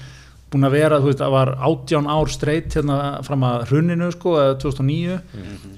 [0.51, 4.33] búin að vera, þú veist, það var 18 ár straight hérna fram að hruninu sko,
[4.41, 5.19] eða 2009,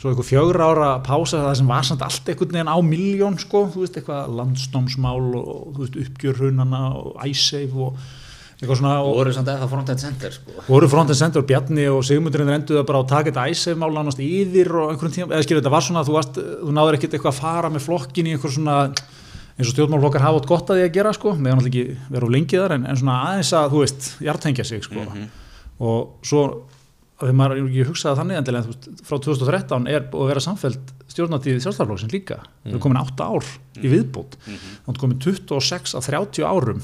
[0.01, 3.67] svo eitthvað fjögur ára pása það sem var samt allt einhvern veginn á miljón sko,
[3.75, 8.01] þú veist, eitthvað landsnámsmál og þú veist, uppgjör hrunana og æsseif og
[8.71, 10.55] svona og voru samt eða frontend center sko.
[10.69, 14.71] voru frontend sendur Bjarni og Sigmundurinn enduðu bara að taka þetta æsseif mál nánast yfir
[14.79, 17.41] og einhvern tíma, eða skilur þetta var svona, þú, varst, þú náður ekkert eitthvað að
[17.41, 18.77] fara með flokkin í einhver svona
[19.53, 22.29] eins og stjórnmálflokkar hafa átt gott að því að gera sko, meðan alltaf ekki vera
[22.31, 25.09] á lengið þar en, en svona aðeins að, þú veist, hjartengja sig sko.
[25.83, 26.45] og svo
[27.23, 32.39] þegar maður ekki hugsað þannig endilega frá 2013 er að vera samfelt stjórnatíð sjálfstæðarflokksins líka.
[32.65, 34.39] Það er komin 8 ár í viðbót.
[34.47, 36.81] Það er komin 26 að 30 árum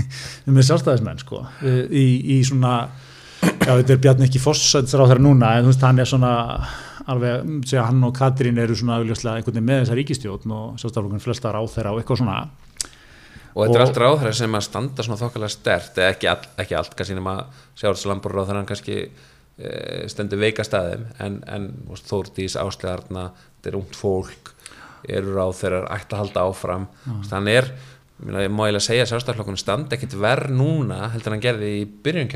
[0.58, 1.44] með sjálfstæðismenn sko,
[1.88, 2.06] í,
[2.36, 2.74] í svona
[3.68, 6.32] já, þetta er Bjarni ekki fórsættir á þeirra núna en þú veist, hann er svona
[7.08, 10.80] alveg, mm, segja hann og Katrín eru svona auðvitað einhvern veginn með þessa ríkistjórn og
[10.82, 12.38] sjálfstæðarflokkurinn flesta ráð þeirra og eitthvað svona.
[13.54, 16.78] Og þetta er allt ráðherra sem að standa svona þokkalega stert eða ekki, all, ekki
[16.78, 17.34] allt, kannski nema
[17.80, 19.08] sjáhalslambur ráðherran kannski e,
[20.10, 24.54] stendur veika staðum en, en Þórdís, Áslegarna þetta er ungt fólk
[25.08, 26.88] eru ráðherrar, ætti að halda áfram.
[27.28, 27.68] Þannig er,
[28.18, 32.30] ég má eiginlega segja að sjálfstæðarflokkurinn standa ekkit verð núna heldur hann gerði í byrjun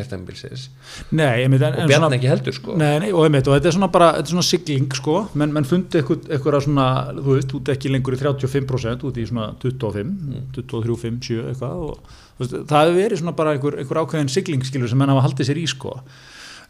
[1.72, 2.76] en, og Bjarni ekki heldur sko.
[2.78, 5.66] Nei, nei, og, einmitt, og þetta er svona bara er svona sigling sko, menn, menn
[5.66, 6.86] fundi eitthvað, svona,
[7.18, 11.82] þú veist, út ekki lengur í 35% út í svona 25 23, 5, 7 eitthvað
[11.88, 15.26] og veist, það hefur verið svona bara einhver, einhver ákveðin sigling skilur sem menn hafa
[15.26, 15.98] haldið sér í sko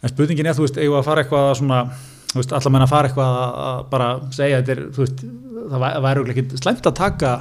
[0.03, 1.80] en spurningin er, þú veist, eigum að fara eitthvað að svona,
[2.32, 5.24] þú veist, allar menn að fara eitthvað að, að bara segja þetta er, þú veist
[5.72, 7.32] það væ- væri ekki slæmt að taka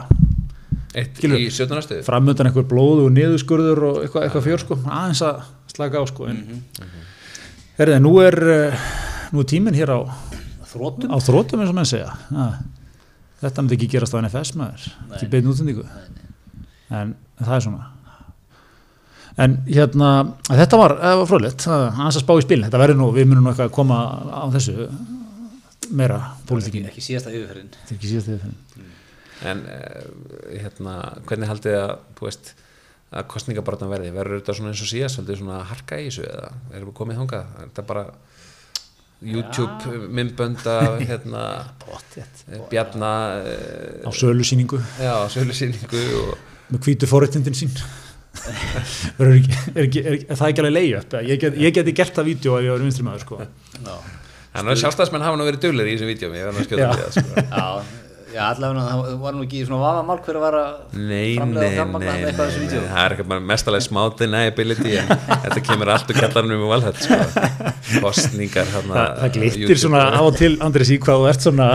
[1.02, 1.82] eitt í 17.
[1.88, 5.42] stuði framöndan einhver blóðu og niðurskurður og eitthvað, eitthvað fjör sko, aðeins að
[5.72, 6.42] slaka á sko en,
[7.80, 8.86] herriði, nú er uh,
[9.32, 10.00] nú er tíminn hér á
[10.72, 12.12] þróttum á þrótum eins og menn segja.
[12.32, 12.50] Ja.
[13.42, 14.84] þetta myndi ekki gerast á NFS maður.
[15.16, 15.88] Ekki beinn útsendingu
[16.92, 17.88] en það er svona
[19.40, 20.12] en hérna
[20.50, 22.68] þetta var, var fróðlegt, aðeins að spá í spilin.
[22.68, 24.90] Þetta verður nú, við munum nú eitthvað að koma á þessu
[25.92, 27.72] meira pólitíkin ekki síðasta yfirferðin.
[27.88, 28.90] Er ekki síðast þegar
[29.42, 30.02] en uh,
[30.54, 30.98] hérna,
[31.30, 32.52] hvernig haldið að þú veist
[33.12, 36.52] að kostningabartan verði, verður þetta svona eins og síðast svolítið svona harka í þessu eða
[36.78, 38.06] erum við komið þangað, er þetta bara
[39.22, 41.42] YouTube myndbönd af hérna
[42.22, 43.12] eh, Bjarna
[44.06, 44.80] á sölusýningu.
[45.02, 46.32] Já, sölusýningu og
[46.72, 47.74] með hvítu forréttindin sín
[48.32, 51.96] er, ekki, er, ekki, er, er það ekki alveg leið upp ég, get, ég geti
[51.98, 53.40] gert það vídeo ef ég var vinstri maður sko.
[53.82, 53.96] já,
[54.52, 56.10] Þannig að sjálfstæðismenn hafa nú verið duglir í þessum
[57.02, 58.01] það sko.
[58.32, 60.62] Já, allavega það var nú ekki svona vafa mál hver að vara
[60.96, 62.82] Nei, framleiða nei, fjármagn nei, þarna nei, eitthvað af þessu nei, vídeó.
[62.92, 65.12] það er ekki bara mestalega smá deniability en
[65.46, 67.20] þetta kemur allt úr kjallarnum í valhöll sko.
[68.06, 71.46] kostningar hérna, Þa, það glittir svona og- á og til Andris í hvað þú ert
[71.48, 71.68] svona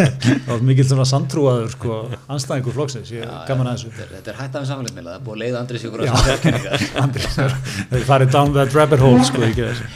[0.54, 1.98] og mikil svona sandtrúaður sko,
[2.36, 5.36] anstæðingur flokksins, ég er gaman að þessu þetta er, hægt af samfélagsmiðla, það er búið
[5.36, 6.12] að leiða Andris ykkur á Já.
[6.12, 9.90] þessum fjárkenningar Andris, það er farið down that rabbit hole sko, ekki þessu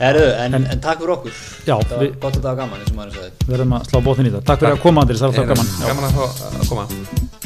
[0.00, 1.40] Herðu, en, en, takk fyrir okkur.
[1.68, 3.32] Já, þetta var gott að það var gaman eins og maður sagði.
[3.44, 5.50] Við verðum að slá bóttin í það, takk fyrir að koma Andris, það var það
[5.54, 5.74] gaman.
[5.74, 5.88] Já.
[5.92, 7.43] gaman að, fá, að koma